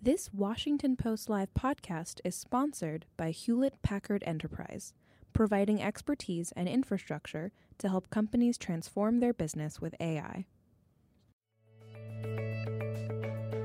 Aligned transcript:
This 0.00 0.30
Washington 0.32 0.94
Post 0.94 1.28
Live 1.28 1.52
podcast 1.58 2.20
is 2.24 2.36
sponsored 2.36 3.04
by 3.16 3.32
Hewlett 3.32 3.82
Packard 3.82 4.22
Enterprise, 4.24 4.94
providing 5.32 5.82
expertise 5.82 6.52
and 6.52 6.68
infrastructure 6.68 7.50
to 7.78 7.88
help 7.88 8.08
companies 8.08 8.58
transform 8.58 9.18
their 9.18 9.32
business 9.32 9.80
with 9.80 9.96
AI. 9.98 10.46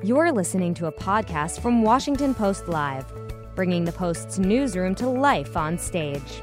You're 0.03 0.31
listening 0.31 0.73
to 0.73 0.87
a 0.87 0.91
podcast 0.91 1.59
from 1.59 1.83
Washington 1.83 2.33
Post 2.33 2.67
Live, 2.67 3.05
bringing 3.53 3.85
the 3.85 3.91
Post's 3.91 4.39
newsroom 4.39 4.95
to 4.95 5.07
life 5.07 5.55
on 5.55 5.77
stage. 5.77 6.41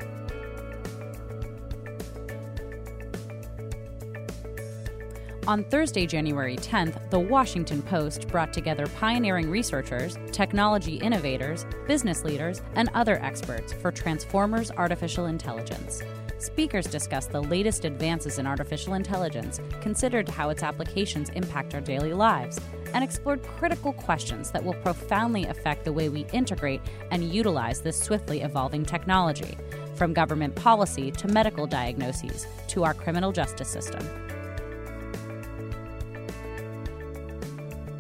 On 5.50 5.64
Thursday, 5.64 6.06
January 6.06 6.56
10th, 6.56 7.10
The 7.10 7.18
Washington 7.18 7.82
Post 7.82 8.28
brought 8.28 8.52
together 8.52 8.86
pioneering 8.86 9.50
researchers, 9.50 10.16
technology 10.30 10.94
innovators, 10.98 11.66
business 11.88 12.22
leaders, 12.22 12.62
and 12.76 12.88
other 12.94 13.20
experts 13.20 13.72
for 13.72 13.90
Transformers 13.90 14.70
Artificial 14.70 15.26
Intelligence. 15.26 16.04
Speakers 16.38 16.86
discussed 16.86 17.32
the 17.32 17.42
latest 17.42 17.84
advances 17.84 18.38
in 18.38 18.46
artificial 18.46 18.94
intelligence, 18.94 19.60
considered 19.80 20.28
how 20.28 20.50
its 20.50 20.62
applications 20.62 21.30
impact 21.30 21.74
our 21.74 21.80
daily 21.80 22.12
lives, 22.12 22.60
and 22.94 23.02
explored 23.02 23.42
critical 23.42 23.92
questions 23.94 24.52
that 24.52 24.64
will 24.64 24.74
profoundly 24.74 25.46
affect 25.46 25.84
the 25.84 25.92
way 25.92 26.08
we 26.08 26.26
integrate 26.32 26.80
and 27.10 27.34
utilize 27.34 27.80
this 27.80 28.00
swiftly 28.00 28.42
evolving 28.42 28.84
technology, 28.84 29.58
from 29.96 30.14
government 30.14 30.54
policy 30.54 31.10
to 31.10 31.26
medical 31.26 31.66
diagnoses 31.66 32.46
to 32.68 32.84
our 32.84 32.94
criminal 32.94 33.32
justice 33.32 33.68
system. 33.68 34.29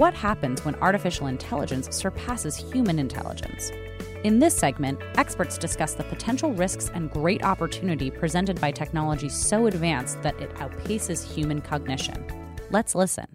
What 0.00 0.14
happens 0.14 0.64
when 0.64 0.76
artificial 0.76 1.26
intelligence 1.26 1.94
surpasses 1.94 2.56
human 2.56 2.98
intelligence? 2.98 3.70
In 4.24 4.38
this 4.38 4.56
segment, 4.56 4.98
experts 5.16 5.58
discuss 5.58 5.92
the 5.92 6.04
potential 6.04 6.54
risks 6.54 6.90
and 6.94 7.10
great 7.10 7.44
opportunity 7.44 8.10
presented 8.10 8.58
by 8.62 8.70
technology 8.70 9.28
so 9.28 9.66
advanced 9.66 10.22
that 10.22 10.40
it 10.40 10.54
outpaces 10.54 11.30
human 11.30 11.60
cognition. 11.60 12.24
Let's 12.70 12.94
listen. 12.94 13.26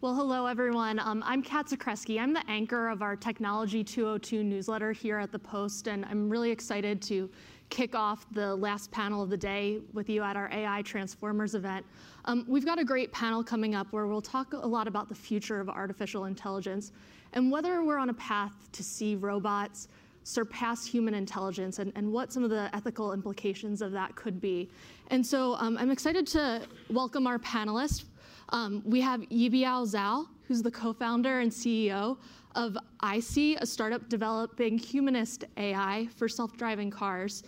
Well, 0.00 0.16
hello, 0.16 0.46
everyone. 0.46 0.98
Um, 0.98 1.22
I'm 1.24 1.44
Cat 1.44 1.66
Zakrzewski. 1.66 2.20
I'm 2.20 2.32
the 2.32 2.42
anchor 2.50 2.88
of 2.88 3.00
our 3.00 3.14
Technology 3.14 3.84
202 3.84 4.42
newsletter 4.42 4.90
here 4.90 5.20
at 5.20 5.30
the 5.30 5.38
Post, 5.38 5.86
and 5.86 6.04
I'm 6.06 6.28
really 6.28 6.50
excited 6.50 7.00
to 7.02 7.30
kick 7.70 7.94
off 7.94 8.26
the 8.32 8.54
last 8.56 8.90
panel 8.90 9.22
of 9.22 9.30
the 9.30 9.36
day 9.36 9.80
with 9.92 10.08
you 10.08 10.22
at 10.22 10.36
our 10.36 10.50
AI 10.52 10.82
Transformers 10.82 11.54
event. 11.54 11.84
Um, 12.24 12.44
we've 12.48 12.64
got 12.64 12.78
a 12.78 12.84
great 12.84 13.12
panel 13.12 13.42
coming 13.42 13.74
up 13.74 13.86
where 13.92 14.06
we'll 14.06 14.22
talk 14.22 14.52
a 14.52 14.56
lot 14.56 14.88
about 14.88 15.08
the 15.08 15.14
future 15.14 15.60
of 15.60 15.68
artificial 15.68 16.24
intelligence 16.24 16.92
and 17.32 17.50
whether 17.50 17.82
we're 17.82 17.98
on 17.98 18.10
a 18.10 18.14
path 18.14 18.70
to 18.72 18.82
see 18.82 19.16
robots 19.16 19.88
surpass 20.24 20.84
human 20.84 21.14
intelligence 21.14 21.78
and, 21.78 21.90
and 21.96 22.12
what 22.12 22.32
some 22.32 22.44
of 22.44 22.50
the 22.50 22.68
ethical 22.74 23.12
implications 23.14 23.80
of 23.80 23.92
that 23.92 24.14
could 24.14 24.40
be. 24.40 24.68
And 25.10 25.24
so 25.24 25.54
um, 25.54 25.78
I'm 25.78 25.90
excited 25.90 26.26
to 26.28 26.66
welcome 26.90 27.26
our 27.26 27.38
panelists. 27.38 28.04
Um, 28.50 28.82
we 28.84 29.00
have 29.00 29.20
Yibiao 29.22 29.90
Zhao, 29.90 30.26
who's 30.46 30.62
the 30.62 30.70
co-founder 30.70 31.40
and 31.40 31.50
CEO 31.50 32.18
of 32.54 32.76
iSee, 33.02 33.56
a 33.60 33.66
startup 33.66 34.08
developing 34.08 34.76
humanist 34.78 35.44
AI 35.56 36.08
for 36.16 36.28
self-driving 36.28 36.90
cars. 36.90 37.42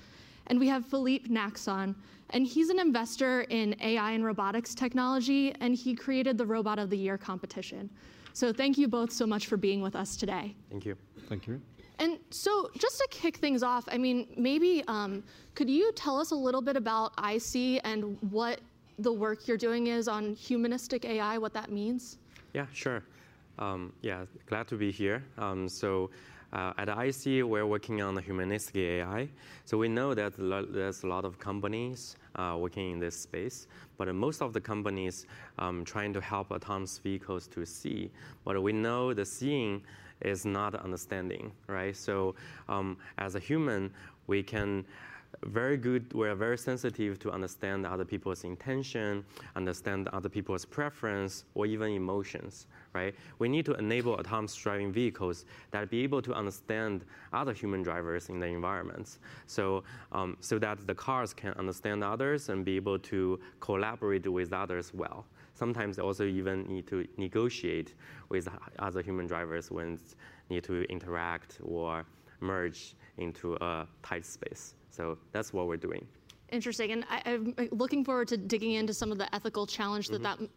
And 0.50 0.58
we 0.58 0.66
have 0.66 0.84
Philippe 0.84 1.28
Naxon, 1.28 1.94
and 2.30 2.44
he's 2.44 2.70
an 2.70 2.80
investor 2.80 3.42
in 3.42 3.76
AI 3.80 4.10
and 4.10 4.24
robotics 4.24 4.74
technology, 4.74 5.54
and 5.60 5.76
he 5.76 5.94
created 5.94 6.36
the 6.36 6.44
Robot 6.44 6.80
of 6.80 6.90
the 6.90 6.98
Year 6.98 7.16
competition. 7.16 7.88
So 8.32 8.52
thank 8.52 8.76
you 8.76 8.88
both 8.88 9.12
so 9.12 9.28
much 9.28 9.46
for 9.46 9.56
being 9.56 9.80
with 9.80 9.94
us 9.94 10.16
today. 10.16 10.56
Thank 10.68 10.84
you. 10.84 10.96
Thank 11.28 11.46
you. 11.46 11.60
And 12.00 12.18
so, 12.30 12.70
just 12.76 12.98
to 12.98 13.06
kick 13.10 13.36
things 13.36 13.62
off, 13.62 13.84
I 13.92 13.98
mean, 13.98 14.26
maybe 14.36 14.82
um, 14.88 15.22
could 15.54 15.70
you 15.70 15.92
tell 15.92 16.18
us 16.18 16.32
a 16.32 16.36
little 16.36 16.62
bit 16.62 16.76
about 16.76 17.14
iSee 17.16 17.78
and 17.84 18.16
what 18.30 18.60
the 18.98 19.12
work 19.12 19.46
you're 19.46 19.58
doing 19.58 19.86
is 19.86 20.08
on 20.08 20.34
humanistic 20.34 21.04
AI, 21.04 21.38
what 21.38 21.52
that 21.54 21.70
means? 21.70 22.18
Yeah, 22.54 22.66
sure. 22.72 23.04
Um, 23.58 23.92
yeah, 24.00 24.24
glad 24.46 24.66
to 24.68 24.76
be 24.76 24.90
here. 24.90 25.22
Um, 25.38 25.68
so, 25.68 26.10
uh, 26.52 26.72
at 26.78 26.88
iSee, 26.88 27.42
we're 27.44 27.66
working 27.66 28.02
on 28.02 28.14
the 28.14 28.20
humanistic 28.20 28.76
AI. 28.76 29.28
So 29.64 29.78
we 29.78 29.88
know 29.88 30.14
that 30.14 30.34
there's 30.36 31.04
a 31.04 31.06
lot 31.06 31.24
of 31.24 31.38
companies 31.38 32.16
uh, 32.34 32.56
working 32.58 32.92
in 32.92 32.98
this 32.98 33.16
space, 33.16 33.66
but 33.96 34.12
most 34.14 34.42
of 34.42 34.52
the 34.52 34.60
companies 34.60 35.26
um, 35.58 35.84
trying 35.84 36.12
to 36.12 36.20
help 36.20 36.50
autonomous 36.50 36.98
vehicles 36.98 37.46
to 37.48 37.64
see. 37.64 38.10
But 38.44 38.60
we 38.62 38.72
know 38.72 39.14
the 39.14 39.24
seeing 39.24 39.82
is 40.22 40.44
not 40.44 40.74
understanding, 40.74 41.52
right? 41.66 41.96
So 41.96 42.34
um, 42.68 42.96
as 43.18 43.36
a 43.36 43.40
human, 43.40 43.92
we 44.26 44.42
can 44.42 44.84
very 45.44 45.76
good, 45.76 46.12
we're 46.12 46.34
very 46.34 46.58
sensitive 46.58 47.18
to 47.20 47.30
understand 47.30 47.86
other 47.86 48.04
people's 48.04 48.44
intention, 48.44 49.24
understand 49.56 50.08
other 50.08 50.28
people's 50.28 50.64
preference, 50.64 51.44
or 51.54 51.66
even 51.66 51.92
emotions, 51.92 52.66
right? 52.92 53.14
We 53.38 53.48
need 53.48 53.64
to 53.66 53.74
enable 53.74 54.12
autonomous 54.14 54.54
driving 54.54 54.92
vehicles 54.92 55.44
that 55.70 55.90
be 55.90 56.02
able 56.02 56.22
to 56.22 56.34
understand 56.34 57.04
other 57.32 57.52
human 57.52 57.82
drivers 57.82 58.28
in 58.28 58.40
the 58.40 58.46
environments, 58.46 59.18
so 59.46 59.84
um, 60.12 60.36
so 60.40 60.58
that 60.58 60.86
the 60.86 60.94
cars 60.94 61.32
can 61.32 61.52
understand 61.54 62.02
others 62.02 62.48
and 62.48 62.64
be 62.64 62.76
able 62.76 62.98
to 62.98 63.38
collaborate 63.60 64.26
with 64.26 64.52
others 64.52 64.92
well. 64.94 65.26
Sometimes 65.54 65.96
they 65.96 66.02
also 66.02 66.24
even 66.24 66.66
need 66.66 66.86
to 66.86 67.06
negotiate 67.16 67.94
with 68.28 68.48
other 68.78 69.02
human 69.02 69.26
drivers 69.26 69.70
when 69.70 69.98
need 70.48 70.64
to 70.64 70.82
interact 70.84 71.58
or 71.62 72.04
merge 72.40 72.94
into 73.18 73.54
a 73.60 73.86
tight 74.02 74.24
space. 74.24 74.74
So 74.90 75.18
that's 75.32 75.52
what 75.52 75.66
we're 75.68 75.76
doing. 75.76 76.06
Interesting, 76.50 76.90
and 76.90 77.04
I, 77.08 77.22
am 77.26 77.54
looking 77.70 78.04
forward 78.04 78.26
to 78.28 78.36
digging 78.36 78.72
into 78.72 78.92
some 78.92 79.12
of 79.12 79.18
the 79.18 79.32
ethical 79.34 79.66
challenge 79.66 80.08
that 80.08 80.22
mm-hmm. 80.22 80.42
that 80.42 80.50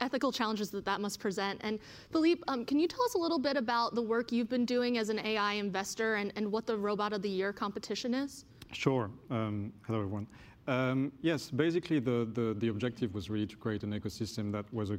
ethical 0.00 0.32
challenges 0.32 0.70
that 0.70 0.84
that 0.84 1.00
must 1.00 1.20
present. 1.20 1.60
And 1.62 1.78
Philippe, 2.10 2.42
um, 2.48 2.64
can 2.64 2.78
you 2.78 2.88
tell 2.88 3.02
us 3.02 3.14
a 3.14 3.18
little 3.18 3.38
bit 3.38 3.56
about 3.56 3.94
the 3.94 4.02
work 4.02 4.32
you've 4.32 4.48
been 4.48 4.64
doing 4.64 4.98
as 4.98 5.08
an 5.08 5.18
AI 5.18 5.54
investor 5.54 6.16
and, 6.16 6.32
and 6.36 6.50
what 6.50 6.66
the 6.66 6.76
Robot 6.76 7.12
of 7.12 7.22
the 7.22 7.28
Year 7.28 7.52
competition 7.52 8.14
is? 8.14 8.44
Sure. 8.72 9.10
Um, 9.30 9.72
hello, 9.86 10.00
everyone. 10.00 10.26
Um, 10.66 11.12
yes, 11.22 11.50
basically 11.50 11.98
the, 11.98 12.28
the, 12.34 12.54
the, 12.58 12.68
objective 12.68 13.14
was 13.14 13.30
really 13.30 13.46
to 13.46 13.56
create 13.56 13.84
an 13.84 13.98
ecosystem 13.98 14.52
that 14.52 14.70
was 14.72 14.90
uh, 14.90 14.96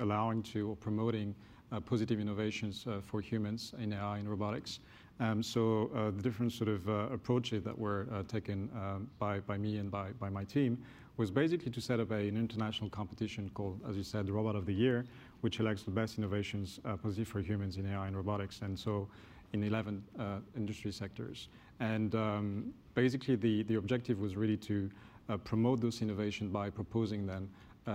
allowing 0.00 0.42
to 0.44 0.70
or 0.70 0.76
promoting 0.76 1.32
uh, 1.70 1.78
positive 1.78 2.18
innovations 2.18 2.84
uh, 2.88 3.00
for 3.00 3.20
humans 3.20 3.72
in 3.78 3.92
AI 3.92 4.18
and 4.18 4.28
robotics. 4.28 4.80
Um, 5.20 5.40
so 5.40 5.90
uh, 5.94 6.10
the 6.10 6.22
different 6.22 6.52
sort 6.52 6.68
of 6.68 6.88
uh, 6.88 6.92
approaches 7.12 7.62
that 7.62 7.78
were 7.78 8.08
uh, 8.12 8.24
taken 8.24 8.68
um, 8.74 9.08
by, 9.20 9.38
by 9.38 9.56
me 9.56 9.76
and 9.76 9.92
by, 9.92 10.10
by 10.18 10.28
my 10.28 10.42
team 10.42 10.76
was 11.22 11.30
basically 11.30 11.70
to 11.70 11.80
set 11.80 12.00
up 12.00 12.10
a, 12.10 12.16
an 12.16 12.36
international 12.36 12.90
competition 12.90 13.48
called, 13.54 13.80
as 13.88 13.96
you 13.96 14.02
said, 14.02 14.26
the 14.26 14.32
Robot 14.32 14.56
of 14.56 14.66
the 14.66 14.72
Year, 14.72 15.04
which 15.42 15.60
elects 15.60 15.84
the 15.84 15.90
best 15.92 16.18
innovations 16.18 16.80
uh, 16.84 16.96
positive 16.96 17.28
for 17.28 17.40
humans 17.40 17.76
in 17.76 17.86
AI 17.86 18.08
and 18.08 18.16
robotics, 18.16 18.60
and 18.62 18.76
so 18.76 19.06
in 19.52 19.62
11 19.62 20.02
uh, 20.18 20.38
industry 20.56 20.90
sectors. 20.90 21.46
And 21.78 22.16
um, 22.16 22.74
basically 22.96 23.36
the, 23.36 23.62
the 23.62 23.76
objective 23.76 24.18
was 24.18 24.34
really 24.34 24.56
to 24.56 24.90
uh, 25.28 25.36
promote 25.36 25.80
those 25.80 26.02
innovations 26.02 26.52
by 26.52 26.70
proposing 26.70 27.24
then 27.24 27.48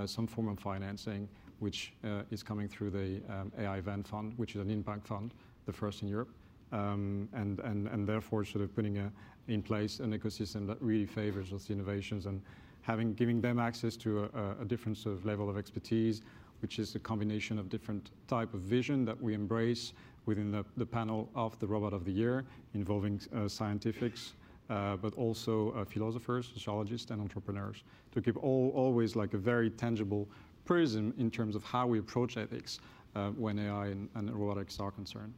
some 0.05 0.25
form 0.25 0.47
of 0.47 0.57
financing, 0.57 1.27
which 1.59 1.91
is 2.31 2.43
coming 2.43 2.69
through 2.69 2.91
the 2.91 3.21
um, 3.29 3.51
AI 3.59 3.81
Van 3.81 4.03
Fund, 4.03 4.35
which 4.37 4.55
is 4.55 4.61
an 4.61 4.69
impact 4.69 5.05
fund, 5.05 5.33
the 5.65 5.73
first 5.73 6.01
in 6.01 6.07
Europe 6.07 6.29
um, 6.71 7.29
and, 7.33 7.59
and, 7.59 7.87
and 7.87 8.07
therefore 8.07 8.43
sort 8.45 8.63
of 8.63 8.73
putting 8.75 8.97
a, 8.97 9.11
in 9.47 9.61
place 9.61 9.99
an 9.99 10.17
ecosystem 10.17 10.67
that 10.67 10.81
really 10.81 11.05
favors 11.05 11.49
those 11.51 11.69
innovations 11.69 12.25
and 12.25 12.41
having 12.87 13.13
giving 13.15 13.41
them 13.41 13.59
access 13.59 13.97
to 13.97 14.29
a, 14.33 14.61
a, 14.61 14.65
different 14.65 14.97
sort 14.97 15.13
of 15.13 15.25
level 15.25 15.49
of 15.49 15.57
expertise, 15.57 16.21
which 16.61 16.79
is 16.79 16.95
a 16.95 16.99
combination 16.99 17.59
of 17.59 17.67
different 17.67 18.11
type 18.29 18.53
of 18.53 18.61
vision 18.61 19.03
that 19.03 19.21
we 19.21 19.33
embrace 19.33 19.91
within 20.25 20.51
the, 20.51 20.63
the 20.77 20.85
panel 20.85 21.29
of 21.35 21.59
the 21.59 21.67
Robot 21.67 21.91
of 21.91 22.05
the 22.05 22.11
Year, 22.11 22.45
involving 22.73 23.19
uh, 23.35 23.45
scientifics, 23.49 24.33
uh, 24.69 24.95
but 24.95 25.13
also 25.15 25.71
uh, 25.71 25.83
philosophers, 25.83 26.49
sociologists, 26.53 27.11
and 27.11 27.21
entrepreneurs, 27.21 27.83
to 28.13 28.21
keep 28.21 28.41
all, 28.41 28.71
always 28.73 29.17
like 29.17 29.33
a 29.33 29.37
very 29.37 29.69
tangible 29.69 30.25
prism 30.63 31.13
in 31.17 31.29
terms 31.29 31.57
of 31.57 31.65
how 31.65 31.85
we 31.85 31.99
approach 31.99 32.37
ethics 32.37 32.79
uh, 33.15 33.31
when 33.31 33.59
AI 33.59 33.87
and, 33.87 34.07
and 34.15 34.33
robotics 34.33 34.79
are 34.79 34.91
concerned. 34.91 35.33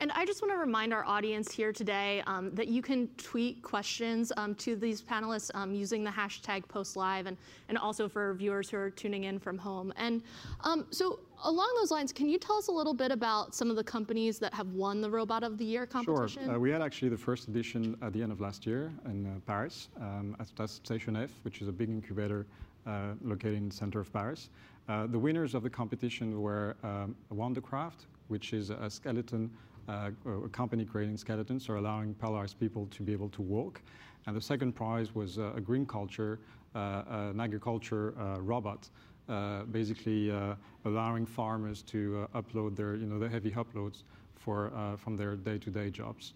And 0.00 0.12
I 0.12 0.24
just 0.24 0.42
want 0.42 0.52
to 0.52 0.58
remind 0.58 0.92
our 0.94 1.04
audience 1.04 1.50
here 1.50 1.72
today 1.72 2.22
um, 2.26 2.54
that 2.54 2.68
you 2.68 2.82
can 2.82 3.08
tweet 3.16 3.62
questions 3.62 4.32
um, 4.36 4.54
to 4.56 4.76
these 4.76 5.02
panelists 5.02 5.50
um, 5.54 5.74
using 5.74 6.04
the 6.04 6.10
hashtag 6.10 6.64
postlive 6.66 7.26
and, 7.26 7.36
and 7.68 7.76
also 7.76 8.08
for 8.08 8.34
viewers 8.34 8.70
who 8.70 8.76
are 8.76 8.90
tuning 8.90 9.24
in 9.24 9.40
from 9.40 9.58
home. 9.58 9.92
And 9.96 10.22
um, 10.60 10.86
so 10.90 11.18
along 11.44 11.68
those 11.80 11.90
lines, 11.90 12.12
can 12.12 12.28
you 12.28 12.38
tell 12.38 12.56
us 12.56 12.68
a 12.68 12.72
little 12.72 12.94
bit 12.94 13.10
about 13.10 13.56
some 13.56 13.70
of 13.70 13.76
the 13.76 13.82
companies 13.82 14.38
that 14.38 14.54
have 14.54 14.68
won 14.68 15.00
the 15.00 15.10
Robot 15.10 15.42
of 15.42 15.58
the 15.58 15.64
Year 15.64 15.84
competition? 15.84 16.44
Sure. 16.44 16.54
Uh, 16.54 16.58
we 16.58 16.70
had 16.70 16.80
actually 16.80 17.08
the 17.08 17.18
first 17.18 17.48
edition 17.48 17.96
at 18.00 18.12
the 18.12 18.22
end 18.22 18.30
of 18.30 18.40
last 18.40 18.66
year 18.66 18.92
in 19.06 19.26
uh, 19.26 19.40
Paris 19.46 19.88
um, 20.00 20.36
at 20.38 20.70
Station 20.70 21.16
F, 21.16 21.30
which 21.42 21.60
is 21.60 21.66
a 21.66 21.72
big 21.72 21.88
incubator 21.88 22.46
uh, 22.86 23.14
located 23.22 23.54
in 23.54 23.68
the 23.68 23.74
center 23.74 23.98
of 23.98 24.12
Paris. 24.12 24.48
Uh, 24.88 25.06
the 25.08 25.18
winners 25.18 25.54
of 25.54 25.62
the 25.62 25.70
competition 25.70 26.40
were 26.40 26.76
um, 26.82 27.14
Wandercraft, 27.34 28.06
which 28.28 28.52
is 28.52 28.70
a 28.70 28.88
skeleton, 28.88 29.50
uh, 29.88 30.10
a 30.44 30.48
company 30.48 30.84
creating 30.84 31.16
skeletons, 31.16 31.68
or 31.68 31.76
allowing 31.76 32.14
paralyzed 32.14 32.58
people 32.60 32.86
to 32.86 33.02
be 33.02 33.12
able 33.12 33.28
to 33.30 33.42
walk. 33.42 33.80
And 34.26 34.36
the 34.36 34.40
second 34.40 34.72
prize 34.74 35.14
was 35.14 35.38
uh, 35.38 35.52
a 35.56 35.60
green 35.60 35.86
culture, 35.86 36.38
uh, 36.74 37.02
an 37.08 37.40
agriculture 37.40 38.14
uh, 38.18 38.40
robot, 38.40 38.90
uh, 39.28 39.62
basically 39.64 40.32
allowing 40.84 41.26
farmers 41.26 41.82
to 41.82 42.28
upload 42.34 42.76
their, 42.76 42.96
you 42.96 43.06
know, 43.06 43.18
the 43.18 43.28
heavy 43.28 43.50
uploads 43.52 44.02
for, 44.36 44.70
from 44.98 45.16
their 45.16 45.36
day-to-day 45.36 45.90
jobs. 45.90 46.34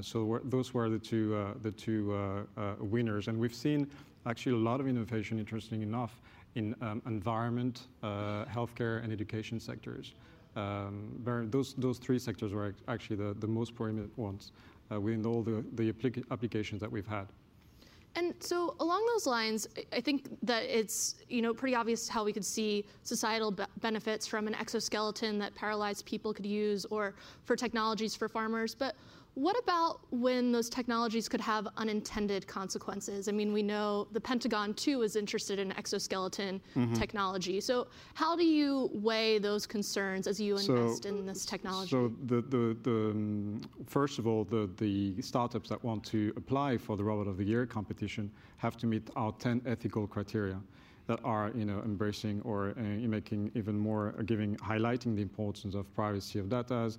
so 0.00 0.40
those 0.44 0.72
were 0.74 0.88
the 0.88 0.98
two, 0.98 1.54
the 1.62 1.70
two 1.70 2.46
winners. 2.80 3.28
And 3.28 3.38
we've 3.38 3.54
seen 3.54 3.90
actually 4.26 4.52
a 4.52 4.58
lot 4.70 4.80
of 4.80 4.86
innovation, 4.86 5.38
interesting 5.38 5.82
enough, 5.82 6.20
in 6.54 6.74
um, 6.80 7.02
environment, 7.06 7.88
uh, 8.02 8.44
healthcare, 8.44 9.02
and 9.02 9.12
education 9.12 9.58
sectors. 9.58 10.14
Um, 10.56 11.48
those, 11.50 11.74
those 11.74 11.98
three 11.98 12.18
sectors 12.18 12.52
were 12.52 12.74
actually 12.88 13.16
the, 13.16 13.34
the 13.34 13.46
most 13.46 13.74
prominent 13.74 14.16
ones 14.16 14.52
uh, 14.92 15.00
within 15.00 15.26
all 15.26 15.42
the, 15.42 15.64
the 15.74 15.92
applica 15.92 16.24
applications 16.30 16.80
that 16.80 16.90
we've 16.90 17.06
had. 17.06 17.26
And 18.16 18.34
so 18.38 18.76
along 18.78 19.04
those 19.06 19.26
lines, 19.26 19.66
I 19.92 20.00
think 20.00 20.28
that 20.42 20.62
it's 20.64 21.16
you 21.28 21.42
know 21.42 21.52
pretty 21.52 21.74
obvious 21.74 22.08
how 22.08 22.24
we 22.24 22.32
could 22.32 22.44
see 22.44 22.84
societal 23.02 23.50
be 23.50 23.64
benefits 23.80 24.24
from 24.24 24.46
an 24.46 24.54
exoskeleton 24.54 25.38
that 25.40 25.52
paralyzed 25.56 26.06
people 26.06 26.32
could 26.32 26.46
use, 26.46 26.84
or 26.86 27.14
for 27.42 27.56
technologies 27.56 28.14
for 28.14 28.28
farmers. 28.28 28.72
But 28.72 28.94
what 29.34 29.58
about 29.58 30.00
when 30.10 30.52
those 30.52 30.68
technologies 30.68 31.28
could 31.28 31.40
have 31.40 31.66
unintended 31.76 32.46
consequences? 32.46 33.28
I 33.28 33.32
mean, 33.32 33.52
we 33.52 33.62
know 33.62 34.06
the 34.12 34.20
Pentagon 34.20 34.74
too 34.74 35.02
is 35.02 35.16
interested 35.16 35.58
in 35.58 35.72
exoskeleton 35.72 36.60
mm 36.76 36.86
-hmm. 36.86 36.94
technology. 36.94 37.60
So, 37.60 37.86
how 38.14 38.36
do 38.36 38.44
you 38.44 38.90
weigh 38.92 39.40
those 39.40 39.66
concerns 39.66 40.26
as 40.26 40.38
you 40.38 40.56
invest 40.56 41.02
so, 41.02 41.08
in 41.08 41.26
this 41.26 41.44
technology? 41.44 41.90
So, 41.90 42.12
the, 42.26 42.42
the, 42.42 42.76
the 42.82 43.10
um, 43.10 43.60
first 43.86 44.18
of 44.18 44.26
all, 44.26 44.44
the, 44.44 44.68
the 44.76 45.22
startups 45.22 45.68
that 45.68 45.82
want 45.82 46.10
to 46.10 46.18
apply 46.36 46.78
for 46.78 46.96
the 46.96 47.04
Robot 47.04 47.26
of 47.26 47.36
the 47.36 47.44
Year 47.44 47.66
competition 47.66 48.30
have 48.56 48.76
to 48.76 48.86
meet 48.86 49.10
our 49.14 49.32
10 49.38 49.62
ethical 49.64 50.06
criteria 50.06 50.60
that 51.06 51.20
are 51.22 51.50
you 51.54 51.64
know 51.64 51.80
embracing 51.84 52.42
or 52.44 52.58
uh, 52.70 53.08
making 53.08 53.50
even 53.54 53.76
more 53.78 54.14
giving 54.24 54.56
highlighting 54.56 55.14
the 55.14 55.22
importance 55.22 55.78
of 55.78 55.84
privacy 55.94 56.38
of 56.40 56.48
data, 56.48 56.90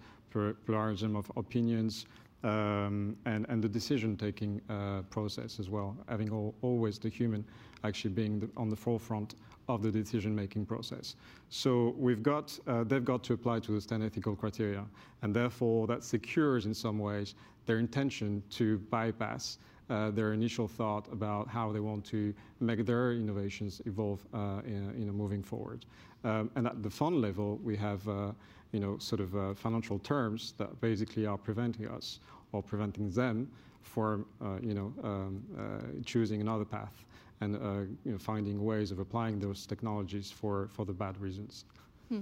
pluralism 0.66 1.16
of 1.16 1.32
opinions, 1.36 2.06
um, 2.46 3.18
and, 3.26 3.46
and 3.50 3.62
the 3.62 3.68
decision-taking 3.68 4.62
uh, 4.70 5.02
process 5.10 5.60
as 5.60 5.70
well, 5.70 5.98
having 6.08 6.32
all, 6.32 6.54
always 6.62 7.00
the 7.00 7.10
human 7.10 7.44
actually 7.84 8.12
being 8.12 8.40
the, 8.40 8.50
on 8.56 8.70
the 8.70 8.76
forefront 8.76 9.36
of 9.68 9.82
the 9.82 9.92
decision-making 9.92 10.64
process. 10.66 11.16
So 11.50 11.96
we've 11.98 12.22
got, 12.22 12.58
uh, 12.68 12.84
they've 12.84 13.04
got 13.04 13.24
to 13.24 13.34
apply 13.34 13.62
to 13.62 13.72
the 13.72 13.82
10 13.82 14.04
ethical 14.04 14.36
criteria, 14.36 14.86
and 15.24 15.36
therefore 15.36 15.88
that 15.88 16.04
secures 16.04 16.68
in 16.68 16.74
some 16.74 17.00
ways 17.00 17.34
their 17.66 17.80
intention 17.80 18.44
to 18.52 18.78
bypass 18.78 19.58
uh, 19.90 20.12
their 20.12 20.34
initial 20.34 20.68
thought 20.68 21.12
about 21.12 21.48
how 21.48 21.72
they 21.72 21.80
want 21.80 22.06
to 22.06 22.34
make 22.60 22.86
their 22.86 23.14
innovations 23.14 23.82
evolve 23.88 24.24
uh, 24.34 24.62
in, 24.66 24.94
you 24.98 25.06
know, 25.06 25.12
moving 25.12 25.42
forward. 25.42 25.86
Um, 26.24 26.52
and 26.56 26.68
at 26.68 26.82
the 26.84 26.90
fund 26.90 27.22
level, 27.22 27.60
we 27.64 27.76
have 27.78 28.08
uh, 28.08 28.32
you 28.76 28.82
know, 28.82 28.98
sort 28.98 29.22
of 29.22 29.36
uh, 29.38 29.54
financial 29.54 30.00
terms 30.00 30.54
that 30.58 30.82
basically 30.82 31.26
are 31.26 31.38
preventing 31.38 31.88
us 31.88 32.20
or 32.56 32.64
preventing 32.64 33.10
them 33.12 33.52
from, 33.82 34.26
uh, 34.42 34.58
you 34.62 34.74
know, 34.74 34.94
um, 35.04 35.44
uh, 35.58 36.02
choosing 36.06 36.42
another 36.42 36.66
path 36.66 37.06
and, 37.42 37.56
uh, 37.56 37.82
you 38.06 38.12
know, 38.14 38.18
finding 38.18 38.64
ways 38.64 38.92
of 38.92 39.00
applying 39.00 39.40
those 39.40 39.66
technologies 39.66 40.32
for, 40.32 40.70
for 40.72 40.86
the 40.86 40.94
bad 40.94 41.20
reasons. 41.20 41.66
Hmm. 42.10 42.22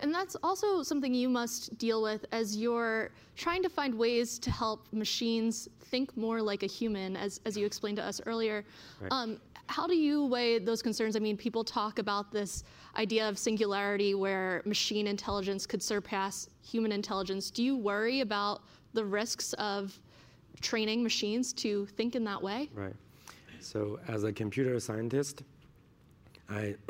And 0.00 0.14
that's 0.14 0.36
also 0.42 0.82
something 0.82 1.14
you 1.14 1.28
must 1.28 1.76
deal 1.78 2.02
with 2.02 2.26
as 2.32 2.56
you're 2.56 3.10
trying 3.34 3.62
to 3.62 3.68
find 3.68 3.94
ways 3.94 4.38
to 4.40 4.50
help 4.50 4.86
machines 4.92 5.68
think 5.80 6.14
more 6.16 6.42
like 6.42 6.62
a 6.62 6.66
human, 6.66 7.16
as, 7.16 7.40
as 7.44 7.56
you 7.56 7.64
explained 7.64 7.96
to 7.96 8.04
us 8.04 8.20
earlier. 8.26 8.64
Right. 9.00 9.12
Um, 9.12 9.40
how 9.68 9.86
do 9.86 9.96
you 9.96 10.26
weigh 10.26 10.58
those 10.58 10.82
concerns? 10.82 11.16
I 11.16 11.18
mean, 11.18 11.36
people 11.36 11.64
talk 11.64 11.98
about 11.98 12.30
this 12.30 12.62
idea 12.96 13.28
of 13.28 13.38
singularity 13.38 14.14
where 14.14 14.62
machine 14.64 15.06
intelligence 15.06 15.66
could 15.66 15.82
surpass 15.82 16.48
human 16.62 16.92
intelligence. 16.92 17.50
Do 17.50 17.62
you 17.62 17.76
worry 17.76 18.20
about 18.20 18.62
the 18.92 19.04
risks 19.04 19.52
of 19.54 19.98
training 20.60 21.02
machines 21.02 21.52
to 21.54 21.86
think 21.86 22.14
in 22.14 22.24
that 22.24 22.42
way? 22.42 22.68
Right. 22.74 22.94
So, 23.60 23.98
as 24.08 24.24
a 24.24 24.32
computer 24.32 24.78
scientist, 24.80 25.42
I, 26.48 26.76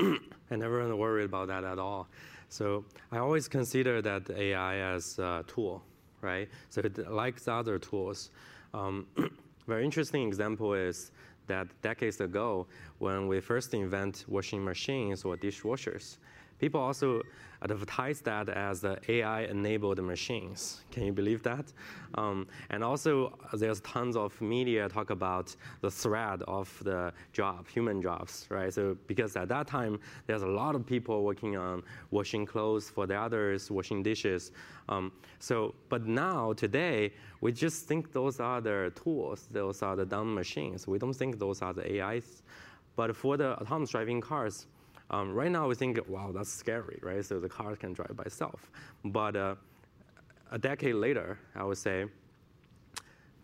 I 0.51 0.57
never 0.57 0.95
worry 0.95 1.25
about 1.25 1.49
that 1.49 1.65
at 1.65 1.79
all. 1.79 2.09
So, 2.49 2.85
I 3.11 3.19
always 3.19 3.49
consider 3.49 4.03
that 4.03 4.31
AI 4.31 4.77
as 4.95 5.19
a 5.19 5.45
tool, 5.47 5.83
right? 6.21 6.49
So, 6.71 6.83
it, 6.83 7.11
like 7.11 7.41
the 7.41 7.53
other 7.53 7.79
tools. 7.79 8.31
Um, 8.75 9.07
very 9.67 9.85
interesting 9.85 10.27
example 10.29 10.75
is 10.75 11.13
that 11.47 11.69
decades 11.83 12.21
ago, 12.21 12.67
when 12.99 13.27
we 13.29 13.41
first 13.41 13.73
invent 13.75 14.25
washing 14.29 14.65
machines 14.65 15.25
or 15.25 15.37
dishwashers, 15.37 16.19
people 16.59 16.81
also 16.81 17.23
advertise 17.63 18.21
that 18.21 18.49
as 18.49 18.85
AI-enabled 19.09 20.03
machines. 20.03 20.83
Can 20.91 21.05
you 21.05 21.13
believe 21.13 21.43
that? 21.43 21.73
Um, 22.15 22.47
and 22.71 22.85
also, 22.85 23.39
there's 23.55 23.81
tons 23.81 24.17
of 24.17 24.39
media 24.41 24.89
talk 24.89 25.11
about 25.11 25.55
the 25.81 25.91
threat 25.91 26.43
of 26.43 26.69
the 26.85 27.13
job, 27.33 27.69
human 27.69 28.03
jobs, 28.03 28.47
right? 28.51 28.73
So 28.73 28.97
because 29.07 29.37
at 29.37 29.49
that 29.49 29.67
time, 29.67 29.99
there's 30.27 30.43
a 30.43 30.47
lot 30.47 30.75
of 30.75 30.87
people 30.87 31.25
working 31.25 31.57
on 31.57 31.83
washing 32.11 32.47
clothes 32.47 32.91
for 32.91 33.07
the 33.07 33.17
others, 33.17 33.71
washing 33.71 34.03
dishes. 34.03 34.53
Um, 34.89 35.13
so, 35.39 35.75
but 35.89 36.07
now 36.07 36.53
today, 36.53 37.13
we 37.41 37.53
just 37.53 37.87
think 37.87 38.13
those 38.13 38.41
are 38.41 38.61
the 38.61 38.93
tools, 39.03 39.49
those 39.51 39.83
are 39.83 39.97
the 39.97 40.07
dumb 40.07 40.35
machines. 40.35 40.87
We 40.87 40.99
don't 40.99 41.15
think 41.15 41.39
those 41.39 41.63
are 41.63 41.73
the 41.73 42.01
AIs. 42.01 42.43
But 42.97 43.15
for 43.15 43.37
the 43.37 43.61
autonomous 43.61 43.91
driving 43.91 44.23
cars, 44.23 44.67
um, 45.11 45.33
right 45.33 45.51
now, 45.51 45.69
we 45.69 45.75
think, 45.75 46.01
wow, 46.09 46.33
that's 46.33 46.53
scary, 46.53 46.99
right? 47.03 47.25
So 47.25 47.39
the 47.39 47.49
car 47.49 47.77
can 47.77 47.93
drive 47.93 48.17
by 48.17 48.25
itself. 48.25 48.71
But 49.05 49.37
uh, 49.37 49.55
a 50.51 50.59
decade 50.59 50.97
later, 50.97 51.39
I 51.55 51.65
would 51.65 51.79
say, 51.79 52.07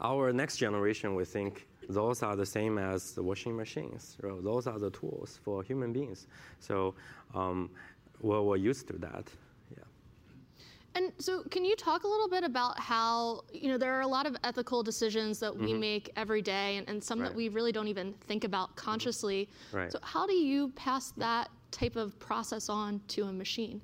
our 0.00 0.32
next 0.32 0.56
generation 0.56 1.14
will 1.14 1.24
think 1.24 1.66
those 1.88 2.22
are 2.22 2.34
the 2.34 2.46
same 2.46 2.78
as 2.78 3.12
the 3.12 3.22
washing 3.22 3.56
machines. 3.56 4.16
Right? 4.20 4.42
Those 4.42 4.66
are 4.66 4.78
the 4.78 4.90
tools 4.90 5.38
for 5.44 5.62
human 5.62 5.92
beings. 5.92 6.26
So 6.58 6.94
um, 7.34 7.70
we're, 8.20 8.42
we're 8.42 8.56
used 8.56 8.88
to 8.88 8.94
that. 8.94 9.28
And 10.94 11.12
so, 11.18 11.42
can 11.44 11.64
you 11.64 11.74
talk 11.74 12.04
a 12.04 12.08
little 12.08 12.28
bit 12.28 12.44
about 12.44 12.78
how, 12.78 13.44
you 13.52 13.68
know, 13.68 13.78
there 13.78 13.94
are 13.94 14.02
a 14.02 14.06
lot 14.06 14.26
of 14.26 14.36
ethical 14.44 14.82
decisions 14.82 15.38
that 15.40 15.56
we 15.56 15.70
mm-hmm. 15.70 15.80
make 15.80 16.12
every 16.16 16.42
day 16.42 16.76
and, 16.76 16.88
and 16.88 17.02
some 17.02 17.20
right. 17.20 17.28
that 17.28 17.34
we 17.34 17.48
really 17.48 17.72
don't 17.72 17.88
even 17.88 18.12
think 18.26 18.44
about 18.44 18.70
mm-hmm. 18.70 18.84
consciously. 18.84 19.48
Right. 19.72 19.90
So, 19.90 19.98
how 20.02 20.26
do 20.26 20.34
you 20.34 20.68
pass 20.70 21.12
that 21.12 21.48
type 21.72 21.96
of 21.96 22.18
process 22.18 22.68
on 22.68 23.00
to 23.08 23.24
a 23.24 23.32
machine? 23.32 23.80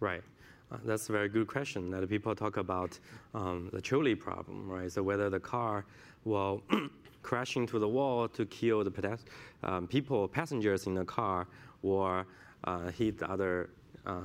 Right. 0.00 0.22
Uh, 0.70 0.78
that's 0.84 1.08
a 1.10 1.12
very 1.12 1.28
good 1.28 1.46
question 1.46 1.90
that 1.90 2.08
people 2.08 2.34
talk 2.34 2.56
about 2.56 2.98
um, 3.34 3.68
the 3.72 3.80
trolley 3.80 4.14
problem, 4.14 4.68
right? 4.70 4.90
So, 4.90 5.02
whether 5.02 5.28
the 5.28 5.40
car 5.40 5.84
will 6.24 6.62
crash 7.22 7.56
into 7.56 7.78
the 7.78 7.88
wall 7.88 8.28
to 8.28 8.46
kill 8.46 8.82
the 8.82 9.18
um, 9.62 9.86
people, 9.86 10.26
passengers 10.28 10.86
in 10.86 10.94
the 10.94 11.04
car, 11.04 11.46
or 11.82 12.26
uh, 12.64 12.90
hit 12.90 13.22
other 13.22 13.70
uh, 14.06 14.20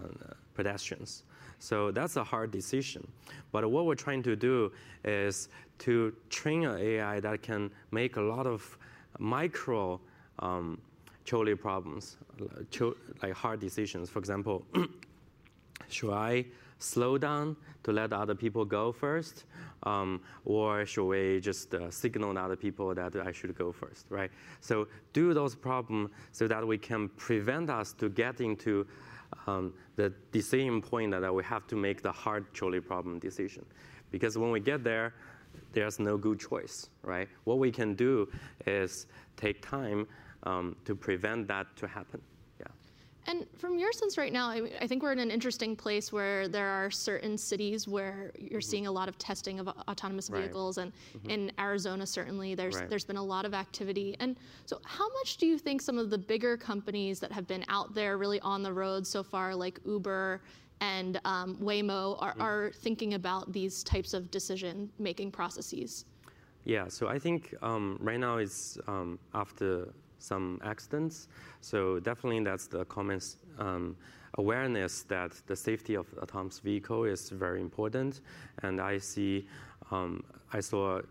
pedestrians. 0.56 1.24
So 1.60 1.92
that's 1.92 2.18
a 2.18 2.24
hard 2.24 2.52
decision. 2.52 3.08
But 3.52 3.70
what 3.70 3.86
we're 3.86 3.96
trying 3.96 4.24
to 4.24 4.36
do 4.36 4.72
is 5.04 5.50
to 5.80 6.14
train 6.30 6.66
an 6.66 6.80
AI 6.80 7.20
that 7.20 7.42
can 7.42 7.72
make 7.92 8.18
a 8.18 8.22
lot 8.22 8.46
of 8.46 8.78
micro 9.20 10.00
um, 10.40 10.80
trolley 11.28 11.56
problems, 11.56 12.18
like 13.22 13.34
hard 13.34 13.60
decisions. 13.60 14.10
For 14.10 14.18
example, 14.18 14.66
should 15.90 16.14
I 16.14 16.46
slow 16.80 17.18
down 17.18 17.56
to 17.84 17.92
let 17.92 18.14
other 18.14 18.34
people 18.34 18.64
go 18.66 18.92
first? 18.92 19.44
Um, 19.84 20.22
or 20.46 20.86
should 20.86 21.06
we 21.06 21.40
just 21.40 21.74
uh, 21.74 21.92
signal 21.92 22.34
to 22.34 22.40
other 22.40 22.56
people 22.56 22.96
that 22.96 23.16
I 23.16 23.32
should 23.32 23.56
go 23.56 23.72
first, 23.72 24.06
right? 24.10 24.32
So 24.62 24.88
do 25.14 25.34
those 25.34 25.54
problems 25.54 26.10
so 26.32 26.48
that 26.48 26.66
we 26.66 26.78
can 26.78 27.10
prevent 27.10 27.70
us 27.70 27.94
to 27.94 28.10
get 28.10 28.40
into 28.42 28.88
um, 29.46 29.74
the 29.98 30.14
decision 30.32 30.82
point 30.82 31.12
that 31.12 31.34
we 31.34 31.44
have 31.44 31.68
to 31.68 31.76
make 31.76 32.02
the 32.02 32.12
hard 32.12 32.52
trolley 32.54 32.80
problem 32.80 33.20
decision. 33.20 33.66
Because 34.12 34.38
when 34.38 34.52
we 34.52 34.62
get 34.62 34.84
there, 34.84 35.14
there's 35.74 36.00
no 36.00 36.18
good 36.18 36.40
choice, 36.40 36.90
right? 37.04 37.28
What 37.44 37.60
we 37.60 37.72
can 37.72 37.94
do 37.94 38.30
is 38.66 39.08
take 39.36 39.62
time 39.62 40.08
um, 40.48 40.76
to 40.86 40.96
prevent 40.96 41.48
that 41.48 41.68
to 41.78 41.88
happen. 41.88 42.22
And 43.28 43.46
from 43.58 43.78
your 43.78 43.92
sense 43.92 44.18
right 44.18 44.32
now, 44.32 44.50
I, 44.50 44.72
I, 44.80 44.88
think 44.88 45.04
we're 45.04 45.12
in 45.12 45.20
an 45.20 45.32
interesting 45.32 45.76
place 45.76 46.14
where 46.14 46.48
there 46.48 46.70
are 46.70 46.90
certain 46.90 47.38
cities 47.38 47.86
where 47.86 48.32
you're 48.40 48.62
mm-hmm. 48.62 48.70
seeing 48.70 48.88
a 48.88 48.92
lot 48.92 49.10
of 49.10 49.18
testing 49.18 49.60
of 49.60 49.68
autonomous 49.68 50.30
vehicles, 50.30 50.78
right. 50.78 50.86
and 50.86 50.94
mm-hmm. 50.94 51.30
in 51.30 51.52
Arizona 51.60 52.08
certainly 52.08 52.56
there's 52.56 52.78
right. 52.78 52.90
there's 52.90 53.04
been 53.04 53.18
a 53.18 53.24
lot 53.24 53.44
of 53.44 53.54
activity. 53.54 54.16
And 54.22 54.38
so, 54.66 54.80
how 54.86 55.10
much 55.10 55.36
do 55.36 55.46
you 55.46 55.58
think 55.58 55.82
some 55.82 55.98
of 55.98 56.10
the 56.10 56.18
bigger 56.18 56.56
companies 56.56 57.20
that 57.20 57.34
have 57.34 57.48
been 57.48 57.66
out 57.68 57.94
there 57.94 58.18
really 58.18 58.40
on 58.40 58.64
the 58.64 58.72
road 58.72 59.06
so 59.06 59.24
far, 59.24 59.54
like 59.54 59.78
Uber 59.86 60.42
and 60.80 61.20
um, 61.26 61.58
Waymo 61.58 62.22
are, 62.22 62.34
mm. 62.36 62.42
are, 62.42 62.72
thinking 62.72 63.16
about 63.16 63.52
these 63.52 63.84
types 63.84 64.14
of 64.14 64.32
decision 64.32 64.90
making 65.00 65.32
processes? 65.32 66.06
Yeah, 66.64 66.88
so 66.88 67.08
I 67.08 67.20
think 67.20 67.54
um, 67.62 67.98
right 68.00 68.20
now 68.20 68.38
it's 68.38 68.78
um, 68.88 69.20
after 69.34 69.90
some 70.20 70.60
accidents. 70.64 71.28
So 71.62 72.00
definitely 72.00 72.44
that's 72.44 72.68
the 72.68 72.86
common 72.86 73.20
um, 73.58 73.96
awareness 74.38 75.04
that 75.04 75.32
the 75.48 75.56
safety 75.56 75.96
of 75.96 76.08
autonomous 76.22 76.60
vehicle 76.60 77.06
is 77.06 77.30
very 77.30 77.62
important. 77.62 78.22
And 78.64 78.80
I 78.80 78.98
see, 78.98 79.48
um, 79.92 80.24
I 80.54 80.60
saw 80.60 81.02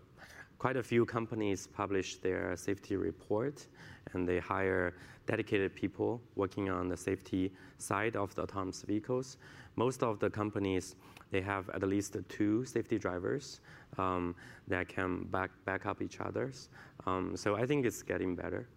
quite 0.59 0.77
a 0.77 0.83
few 0.83 1.05
companies 1.05 1.67
publish 1.67 2.17
their 2.17 2.55
safety 2.55 2.95
report, 2.95 3.67
and 4.13 4.27
they 4.27 4.39
hire 4.39 4.93
dedicated 5.27 5.75
people 5.75 6.21
working 6.35 6.69
on 6.69 6.87
the 6.87 6.97
safety 6.97 7.51
side 7.77 8.15
of 8.15 8.33
the 8.35 8.43
autonomous 8.43 8.81
vehicles. 8.83 9.37
Most 9.75 10.01
of 10.01 10.19
the 10.19 10.29
companies 10.29 10.95
they 11.29 11.41
have 11.41 11.69
at 11.69 11.83
least 11.83 12.15
two 12.29 12.63
safety 12.65 12.97
drivers 12.97 13.59
um, 13.97 14.33
that 14.67 14.87
can 14.87 15.25
back 15.25 15.51
back 15.65 15.85
up 15.85 16.01
each 16.01 16.19
others. 16.21 16.69
Um, 17.05 17.35
so 17.35 17.55
I 17.55 17.65
think 17.65 17.85
it's 17.85 18.01
getting 18.01 18.35
better. 18.35 18.67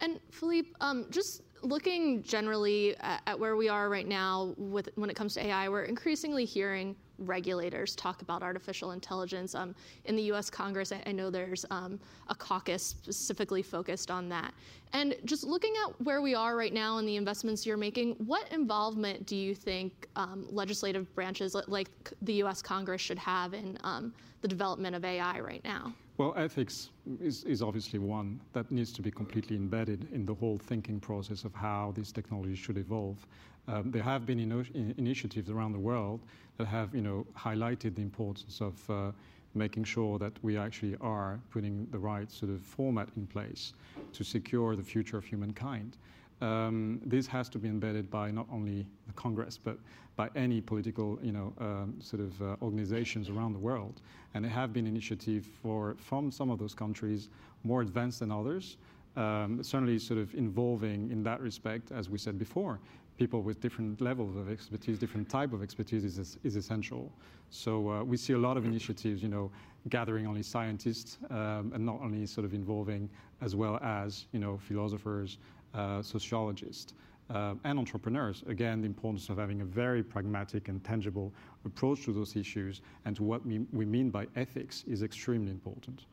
And 0.00 0.20
Philippe, 0.30 0.70
um, 0.80 1.06
just 1.10 1.42
looking 1.62 2.22
generally 2.22 2.96
at, 2.98 3.22
at, 3.26 3.38
where 3.38 3.56
we 3.56 3.68
are 3.68 3.88
right 3.88 4.06
now 4.06 4.54
with 4.56 4.88
when 4.96 5.10
it 5.10 5.16
comes 5.16 5.34
to 5.34 5.46
AI, 5.46 5.68
we're 5.68 5.84
increasingly 5.84 6.44
hearing 6.44 6.96
regulators 7.18 7.94
talk 7.94 8.22
about 8.22 8.42
artificial 8.42 8.92
intelligence. 8.92 9.54
Um, 9.54 9.74
in 10.04 10.16
the 10.16 10.22
U.S. 10.24 10.50
Congress, 10.50 10.92
I, 10.92 11.02
I 11.06 11.12
know 11.12 11.30
there's 11.30 11.64
um, 11.70 11.98
a 12.28 12.34
caucus 12.34 12.82
specifically 12.82 13.62
focused 13.62 14.10
on 14.10 14.28
that. 14.28 14.52
And 14.92 15.16
just 15.24 15.44
looking 15.44 15.74
at 15.84 16.00
where 16.02 16.22
we 16.22 16.34
are 16.34 16.56
right 16.56 16.72
now 16.72 16.98
and 16.98 17.08
the 17.08 17.16
investments 17.16 17.66
you're 17.66 17.76
making, 17.76 18.12
what 18.26 18.50
involvement 18.52 19.26
do 19.26 19.36
you 19.36 19.54
think 19.54 20.06
um, 20.16 20.46
legislative 20.50 21.12
branches 21.14 21.56
like 21.66 21.88
the 22.22 22.34
U.S. 22.34 22.62
Congress 22.62 23.00
should 23.00 23.18
have 23.18 23.54
in 23.54 23.78
um, 23.82 24.14
the 24.40 24.48
development 24.48 24.94
of 24.94 25.04
AI 25.04 25.40
right 25.40 25.64
now? 25.64 25.92
Well, 26.16 26.32
ethics 26.36 26.90
is, 27.20 27.42
is, 27.42 27.60
obviously 27.60 27.98
one 27.98 28.40
that 28.52 28.70
needs 28.70 28.92
to 28.92 29.02
be 29.02 29.10
completely 29.10 29.56
embedded 29.56 30.06
in 30.12 30.24
the 30.24 30.34
whole 30.34 30.56
thinking 30.56 31.00
process 31.00 31.42
of 31.42 31.52
how 31.54 31.92
these 31.96 32.12
technologies 32.12 32.58
should 32.58 32.78
evolve. 32.78 33.26
Um, 33.66 33.90
there 33.90 34.02
have 34.02 34.26
been 34.26 34.38
in 34.38 34.94
initiatives 34.98 35.48
around 35.48 35.72
the 35.72 35.78
world 35.78 36.20
that 36.58 36.66
have, 36.66 36.94
you 36.94 37.00
know, 37.00 37.26
highlighted 37.36 37.94
the 37.94 38.02
importance 38.02 38.60
of 38.60 38.90
uh, 38.90 39.12
making 39.54 39.84
sure 39.84 40.18
that 40.18 40.32
we 40.42 40.56
actually 40.56 40.96
are 41.00 41.40
putting 41.50 41.86
the 41.90 41.98
right 41.98 42.30
sort 42.30 42.50
of 42.50 42.60
format 42.60 43.08
in 43.16 43.26
place 43.26 43.72
to 44.12 44.24
secure 44.24 44.76
the 44.76 44.82
future 44.82 45.16
of 45.16 45.24
humankind. 45.24 45.96
Um, 46.40 47.00
this 47.06 47.26
has 47.28 47.48
to 47.50 47.58
be 47.58 47.68
embedded 47.68 48.10
by 48.10 48.30
not 48.30 48.46
only 48.52 48.86
the 49.06 49.12
Congress, 49.14 49.58
but 49.62 49.78
by 50.16 50.28
any 50.36 50.60
political, 50.60 51.18
you 51.22 51.32
know, 51.32 51.52
um, 51.58 51.94
sort 52.00 52.20
of 52.20 52.42
uh, 52.42 52.56
organizations 52.60 53.28
around 53.28 53.52
the 53.52 53.58
world. 53.58 54.00
And 54.34 54.44
there 54.44 54.52
have 54.52 54.72
been 54.72 54.86
initiatives 54.86 55.48
from 55.62 56.30
some 56.30 56.50
of 56.50 56.58
those 56.58 56.74
countries 56.74 57.28
more 57.62 57.82
advanced 57.82 58.20
than 58.20 58.30
others. 58.30 58.76
Um, 59.16 59.62
certainly, 59.62 59.98
sort 60.00 60.18
of 60.18 60.34
involving 60.34 61.10
in 61.10 61.22
that 61.22 61.40
respect, 61.40 61.92
as 61.92 62.10
we 62.10 62.18
said 62.18 62.36
before, 62.36 62.80
people 63.16 63.42
with 63.42 63.60
different 63.60 64.00
levels 64.00 64.36
of 64.36 64.50
expertise, 64.50 64.98
different 64.98 65.28
type 65.28 65.52
of 65.52 65.62
expertise 65.62 66.04
is, 66.04 66.38
is 66.42 66.56
essential. 66.56 67.12
So 67.50 67.90
uh, 67.90 68.04
we 68.04 68.16
see 68.16 68.32
a 68.32 68.38
lot 68.38 68.56
of 68.56 68.64
initiatives, 68.64 69.22
you 69.22 69.28
know, 69.28 69.50
gathering 69.88 70.26
only 70.26 70.42
scientists 70.42 71.18
um, 71.30 71.70
and 71.74 71.84
not 71.84 72.00
only 72.02 72.26
sort 72.26 72.44
of 72.44 72.54
involving 72.54 73.08
as 73.40 73.54
well 73.54 73.78
as, 73.82 74.26
you 74.32 74.40
know, 74.40 74.58
philosophers, 74.58 75.38
uh, 75.74 76.02
sociologists. 76.02 76.94
Uh, 77.30 77.54
and 77.64 77.78
entrepreneurs. 77.78 78.44
Again, 78.48 78.82
the 78.82 78.86
importance 78.86 79.30
of 79.30 79.38
having 79.38 79.62
a 79.62 79.64
very 79.64 80.02
pragmatic 80.02 80.68
and 80.68 80.84
tangible 80.84 81.32
approach 81.64 82.04
to 82.04 82.12
those 82.12 82.36
issues 82.36 82.82
and 83.06 83.16
to 83.16 83.22
what 83.22 83.46
we, 83.46 83.60
mean 83.86 84.10
by 84.10 84.26
ethics 84.36 84.84
is 84.86 85.02
extremely 85.02 85.50
important. 85.50 86.04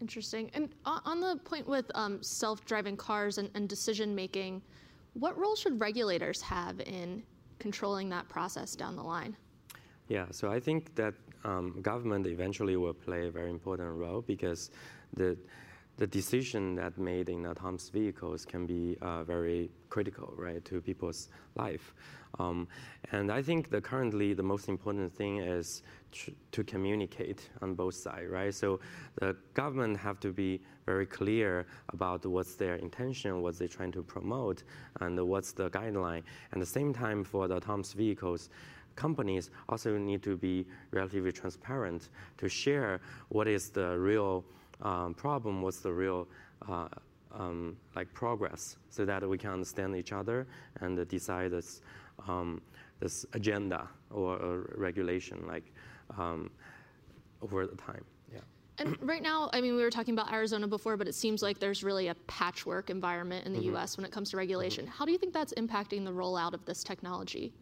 Interesting. 0.00 0.50
And 0.54 0.74
on 0.84 1.20
the 1.20 1.36
point 1.44 1.68
with 1.68 1.88
um, 1.94 2.20
self 2.20 2.64
driving 2.64 2.96
cars 2.96 3.38
and, 3.38 3.48
and 3.54 3.68
decision 3.68 4.12
making, 4.12 4.60
what 5.14 5.36
role 5.38 5.56
should 5.56 5.80
regulators 5.80 6.40
have 6.42 6.80
in 6.80 7.22
controlling 7.58 8.08
that 8.10 8.28
process 8.28 8.74
down 8.74 8.96
the 8.96 9.02
line? 9.02 9.36
Yeah, 10.08 10.26
so 10.30 10.50
I 10.50 10.60
think 10.60 10.94
that 10.94 11.14
um, 11.44 11.80
government 11.82 12.26
eventually 12.26 12.76
will 12.76 12.94
play 12.94 13.26
a 13.26 13.30
very 13.30 13.50
important 13.50 13.96
role 13.96 14.22
because 14.22 14.70
the 15.14 15.36
the 15.98 16.06
decision 16.06 16.76
that 16.76 16.96
made 16.96 17.28
in 17.28 17.44
autonomous 17.44 17.88
vehicles 17.88 18.44
can 18.44 18.66
be 18.66 18.96
uh, 19.02 19.24
very 19.24 19.68
critical, 19.90 20.32
right, 20.36 20.64
to 20.64 20.80
people's 20.80 21.28
life. 21.56 21.92
Um, 22.38 22.68
and 23.10 23.32
I 23.32 23.42
think 23.42 23.70
the 23.70 23.80
currently 23.80 24.32
the 24.32 24.42
most 24.42 24.68
important 24.68 25.12
thing 25.12 25.38
is 25.38 25.82
tr- 26.12 26.30
to 26.52 26.62
communicate 26.62 27.48
on 27.62 27.74
both 27.74 27.94
sides, 27.94 28.30
right? 28.30 28.54
So 28.54 28.78
the 29.16 29.36
government 29.54 29.96
have 29.96 30.20
to 30.20 30.32
be 30.32 30.60
very 30.86 31.06
clear 31.06 31.66
about 31.88 32.24
what's 32.24 32.54
their 32.54 32.76
intention, 32.76 33.42
what 33.42 33.58
they're 33.58 33.66
trying 33.66 33.92
to 33.92 34.02
promote, 34.02 34.62
and 35.00 35.18
what's 35.28 35.52
the 35.52 35.68
guideline. 35.70 36.22
And 36.52 36.54
at 36.54 36.60
the 36.60 36.66
same 36.66 36.94
time, 36.94 37.24
for 37.24 37.48
the 37.48 37.56
autonomous 37.56 37.92
vehicles, 37.92 38.50
companies 38.94 39.50
also 39.68 39.96
need 39.96 40.22
to 40.22 40.36
be 40.36 40.66
relatively 40.92 41.32
transparent 41.32 42.10
to 42.36 42.48
share 42.48 43.00
what 43.30 43.48
is 43.48 43.70
the 43.70 43.98
real 43.98 44.44
um, 44.82 45.14
problem, 45.14 45.62
what's 45.62 45.80
the 45.80 45.92
real 45.92 46.28
uh, 46.68 46.88
um, 47.32 47.76
like 47.94 48.12
progress, 48.12 48.76
so 48.90 49.04
that 49.04 49.28
we 49.28 49.38
can 49.38 49.50
understand 49.50 49.96
each 49.96 50.12
other 50.12 50.46
and 50.80 51.06
decide 51.08 51.50
this 51.50 51.80
um, 52.26 52.60
this 53.00 53.24
agenda 53.32 53.88
or, 54.10 54.36
or 54.36 54.74
regulation 54.76 55.44
like 55.46 55.72
um, 56.16 56.50
over 57.42 57.66
the 57.66 57.76
time. 57.76 58.04
Yeah. 58.32 58.40
And 58.78 58.96
right 59.00 59.22
now, 59.22 59.50
I 59.52 59.60
mean, 59.60 59.76
we 59.76 59.82
were 59.82 59.90
talking 59.90 60.14
about 60.14 60.32
Arizona 60.32 60.66
before, 60.66 60.96
but 60.96 61.06
it 61.08 61.14
seems 61.14 61.42
like 61.42 61.58
there's 61.58 61.84
really 61.84 62.08
a 62.08 62.14
patchwork 62.26 62.90
environment 62.90 63.46
in 63.46 63.52
the 63.52 63.58
mm-hmm. 63.58 63.70
U.S. 63.70 63.96
when 63.96 64.04
it 64.04 64.12
comes 64.12 64.30
to 64.30 64.36
regulation. 64.36 64.84
Mm-hmm. 64.84 64.94
How 64.94 65.04
do 65.04 65.12
you 65.12 65.18
think 65.18 65.32
that's 65.32 65.52
impacting 65.54 66.04
the 66.04 66.12
rollout 66.12 66.54
of 66.54 66.64
this 66.64 66.82
technology? 66.82 67.52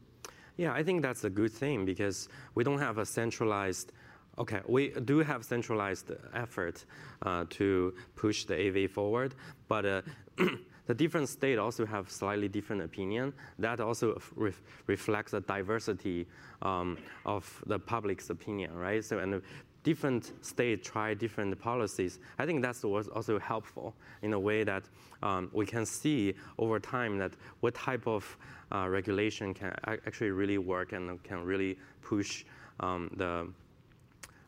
Yeah, 0.56 0.72
I 0.72 0.82
think 0.82 1.02
that's 1.02 1.24
a 1.24 1.30
good 1.30 1.52
thing 1.52 1.84
because 1.84 2.28
we 2.54 2.64
don't 2.64 2.78
have 2.78 2.98
a 2.98 3.04
centralized 3.04 3.92
Okay, 4.38 4.60
we 4.68 4.90
do 4.90 5.20
have 5.20 5.44
centralized 5.44 6.10
effort 6.34 6.84
uh, 7.22 7.46
to 7.50 7.94
push 8.16 8.44
the 8.44 8.54
AV 8.54 8.90
forward, 8.90 9.34
but 9.66 9.86
uh, 9.86 10.02
the 10.86 10.94
different 10.94 11.30
states 11.30 11.58
also 11.58 11.86
have 11.86 12.10
slightly 12.10 12.46
different 12.46 12.82
opinion. 12.82 13.32
That 13.58 13.80
also 13.80 14.20
ref 14.34 14.60
reflects 14.86 15.32
the 15.32 15.40
diversity 15.40 16.26
um, 16.60 16.98
of 17.24 17.62
the 17.66 17.78
public's 17.78 18.28
opinion, 18.28 18.74
right? 18.74 19.02
So, 19.02 19.20
and 19.20 19.40
different 19.84 20.32
states 20.44 20.86
try 20.86 21.14
different 21.14 21.58
policies. 21.58 22.18
I 22.38 22.44
think 22.44 22.60
that's 22.60 22.82
was 22.82 23.08
also 23.08 23.38
helpful 23.38 23.94
in 24.20 24.34
a 24.34 24.38
way 24.38 24.64
that 24.64 24.82
um, 25.22 25.48
we 25.54 25.64
can 25.64 25.86
see 25.86 26.34
over 26.58 26.78
time 26.78 27.16
that 27.18 27.32
what 27.60 27.74
type 27.74 28.06
of 28.06 28.36
uh, 28.70 28.86
regulation 28.90 29.54
can 29.54 29.74
actually 29.86 30.30
really 30.30 30.58
work 30.58 30.92
and 30.92 31.22
can 31.22 31.42
really 31.42 31.78
push 32.02 32.44
um, 32.80 33.08
the 33.16 33.48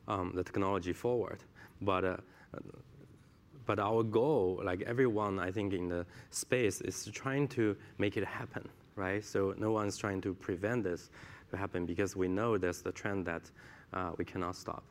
um, 0.09 0.33
the 0.35 0.43
technology 0.43 0.93
forward. 0.93 1.45
But 1.81 2.05
uh, 2.05 2.17
but 3.67 3.79
our 3.79 4.03
goal, 4.03 4.63
like 4.65 4.81
everyone, 4.83 5.39
I 5.39 5.51
think 5.51 5.75
in 5.75 5.89
the 5.89 6.07
space, 6.31 6.81
is 6.81 7.09
trying 7.13 7.49
to 7.49 7.77
make 7.99 8.17
it 8.17 8.25
happen, 8.25 8.67
right? 8.97 9.23
So 9.23 9.55
no 9.59 9.73
one's 9.73 9.99
trying 9.99 10.23
to 10.23 10.33
prevent 10.33 10.85
this 10.85 11.11
to 11.51 11.57
happen 11.59 11.85
because 11.85 12.17
we 12.17 12.29
know 12.29 12.57
there's 12.57 12.81
the 12.81 12.93
trend 12.93 13.27
that 13.27 13.43
uh, 13.93 14.13
we 14.17 14.25
cannot 14.25 14.57
stop. 14.57 14.85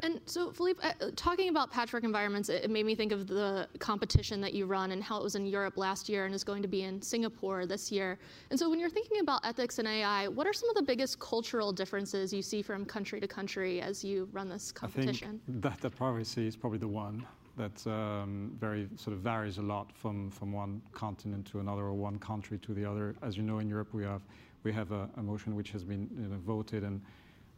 And 0.00 0.20
so, 0.26 0.50
Philippe, 0.50 0.80
uh, 0.86 1.10
talking 1.16 1.48
about 1.48 1.70
patchwork 1.70 2.04
environments, 2.04 2.48
it, 2.48 2.70
made 2.70 2.86
me 2.86 2.94
think 2.94 3.12
of 3.12 3.26
the 3.26 3.68
competition 3.78 4.40
that 4.40 4.52
you 4.52 4.66
run 4.66 4.90
and 4.92 5.02
how 5.02 5.18
it 5.18 5.22
was 5.22 5.34
in 5.34 5.46
Europe 5.46 5.76
last 5.76 6.08
year 6.08 6.26
and 6.26 6.34
is 6.34 6.44
going 6.44 6.62
to 6.62 6.68
be 6.68 6.82
in 6.82 7.00
Singapore 7.00 7.66
this 7.66 7.92
year. 7.92 8.18
And 8.50 8.58
so, 8.58 8.68
when 8.68 8.78
you're 8.78 8.90
thinking 8.90 9.20
about 9.20 9.44
ethics 9.44 9.78
and 9.78 9.86
AI, 9.86 10.28
what 10.28 10.46
are 10.46 10.52
some 10.52 10.68
of 10.68 10.76
the 10.76 10.82
biggest 10.82 11.18
cultural 11.20 11.72
differences 11.72 12.32
you 12.32 12.42
see 12.42 12.62
from 12.62 12.84
country 12.84 13.20
to 13.20 13.28
country 13.28 13.80
as 13.80 14.04
you 14.04 14.28
run 14.32 14.48
this 14.48 14.72
competition? 14.72 15.40
I 15.46 15.52
think 15.52 15.62
that 15.62 15.80
the 15.80 15.90
privacy 15.90 16.46
is 16.46 16.56
probably 16.56 16.78
the 16.78 16.88
one 16.88 17.24
that 17.56 17.86
um, 17.86 18.56
very 18.58 18.88
sort 18.96 19.14
of 19.14 19.20
varies 19.20 19.58
a 19.58 19.62
lot 19.62 19.92
from, 19.94 20.28
from 20.30 20.52
one 20.52 20.82
continent 20.92 21.46
to 21.46 21.60
another 21.60 21.82
or 21.82 21.92
one 21.92 22.18
country 22.18 22.58
to 22.58 22.74
the 22.74 22.84
other. 22.84 23.14
As 23.22 23.36
you 23.36 23.44
know, 23.44 23.60
in 23.60 23.68
Europe, 23.68 23.92
we 23.92 24.02
have 24.02 24.22
we 24.64 24.72
have 24.72 24.92
a, 24.92 25.08
a 25.18 25.22
motion 25.22 25.54
which 25.54 25.70
has 25.70 25.84
been 25.84 26.08
you 26.18 26.28
know, 26.28 26.38
voted 26.38 26.82
and 26.84 27.00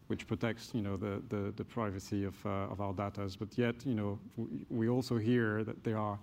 which 0.08 0.26
protects 0.26 0.70
you 0.75 0.82
know 0.82 0.96
the, 0.96 1.22
the, 1.28 1.52
the 1.56 1.64
privacy 1.64 2.25
of, 2.25 2.34
uh, 2.46 2.72
of 2.72 2.80
our 2.80 2.92
data. 2.92 3.28
But 3.38 3.56
yet 3.56 3.75
you 3.84 3.94
know 3.94 4.18
we 4.70 4.88
also 4.88 5.16
hear 5.16 5.64
that 5.64 5.82
there 5.84 5.98
are 5.98 6.18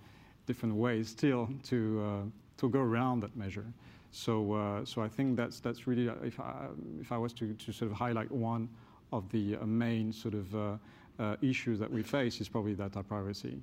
different 0.46 0.76
ways 0.76 1.10
still 1.10 1.50
to 1.64 2.04
uh, 2.06 2.30
to 2.58 2.70
go 2.70 2.80
around 2.80 3.22
that 3.22 3.36
measure. 3.36 3.66
So 4.12 4.54
uh, 4.54 4.86
so 4.86 5.02
I 5.02 5.08
think 5.08 5.36
that's 5.36 5.60
that's 5.60 5.88
really 5.88 6.10
uh, 6.10 6.16
if 6.24 6.40
I, 6.40 6.68
if 7.02 7.12
I 7.12 7.18
was 7.18 7.34
to, 7.34 7.54
to 7.54 7.72
sort 7.72 7.92
of 7.92 7.98
highlight 7.98 8.32
one 8.32 8.70
of 9.12 9.30
the 9.30 9.58
uh, 9.58 9.66
main 9.66 10.12
sort 10.14 10.34
of 10.34 10.56
uh, 10.56 11.36
issues 11.42 11.80
that 11.80 11.92
we 11.92 12.04
face 12.04 12.42
is 12.42 12.50
probably 12.50 12.74
data 12.74 13.04
privacy. 13.04 13.62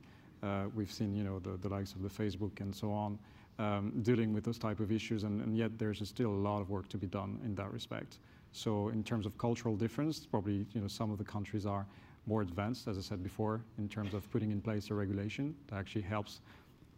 we've 0.74 0.92
seen 0.92 1.14
you 1.14 1.24
know 1.24 1.38
the, 1.40 1.56
the 1.58 1.68
likes 1.68 1.92
of 1.92 2.02
the 2.02 2.08
Facebook 2.08 2.60
and 2.60 2.74
so 2.74 2.92
on. 2.92 3.18
um, 3.60 3.92
dealing 4.02 4.32
with 4.32 4.44
those 4.44 4.58
type 4.58 4.80
of 4.80 4.90
issues, 4.90 5.24
and, 5.24 5.42
and, 5.42 5.56
yet 5.56 5.78
there's 5.78 6.06
still 6.08 6.30
a 6.30 6.42
lot 6.48 6.60
of 6.60 6.70
work 6.70 6.88
to 6.88 6.96
be 6.96 7.06
done 7.06 7.38
in 7.44 7.54
that 7.54 7.70
respect. 7.72 8.18
So 8.52 8.88
in 8.88 9.02
terms 9.04 9.26
of 9.26 9.37
cultural 9.38 9.76
difference, 9.76 10.26
probably 10.26 10.66
you 10.75 10.80
know 10.80 10.88
some 10.88 11.11
of 11.11 11.19
the 11.19 11.25
countries 11.25 11.66
are 11.66 11.87
more 12.26 12.42
advanced, 12.42 12.88
as 12.88 12.99
I 12.99 13.00
said 13.00 13.23
before, 13.23 13.62
in 13.78 13.88
terms 13.88 14.14
of 14.14 14.30
putting 14.30 14.50
in 14.50 14.61
place 14.61 14.90
a 14.90 14.95
regulation 14.95 15.54
that 15.69 15.76
actually 15.76 16.02
helps 16.02 16.40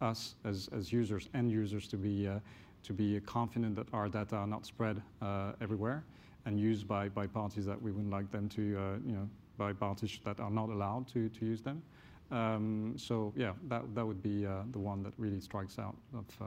us 0.01 0.35
as, 0.43 0.69
as 0.75 0.91
users, 0.91 1.29
end 1.33 1.51
users, 1.51 1.87
to 1.87 1.97
be 1.97 2.27
uh, 2.27 2.39
to 2.83 2.93
be 2.93 3.19
confident 3.21 3.75
that 3.75 3.87
our 3.93 4.09
data 4.09 4.35
are 4.35 4.47
not 4.47 4.65
spread 4.65 5.01
uh, 5.21 5.53
everywhere 5.61 6.03
and 6.45 6.59
used 6.59 6.87
by, 6.87 7.09
by 7.09 7.25
parties 7.25 7.65
that 7.65 7.81
we 7.81 7.91
wouldn't 7.91 8.11
like 8.11 8.29
them 8.31 8.49
to, 8.49 8.77
uh, 8.77 8.97
you 9.05 9.13
know, 9.13 9.29
by 9.57 9.71
parties 9.71 10.19
that 10.25 10.39
are 10.39 10.51
not 10.51 10.69
allowed 10.69 11.07
to, 11.07 11.29
to 11.29 11.45
use 11.45 11.61
them. 11.61 11.81
Um, 12.31 12.93
so 12.97 13.31
yeah, 13.35 13.53
that, 13.69 13.83
that 13.95 14.05
would 14.05 14.21
be 14.21 14.45
uh, 14.45 14.63
the 14.71 14.79
one 14.79 15.03
that 15.03 15.13
really 15.17 15.39
strikes 15.39 15.79
out 15.79 15.95
of, 16.13 16.25
uh, 16.41 16.45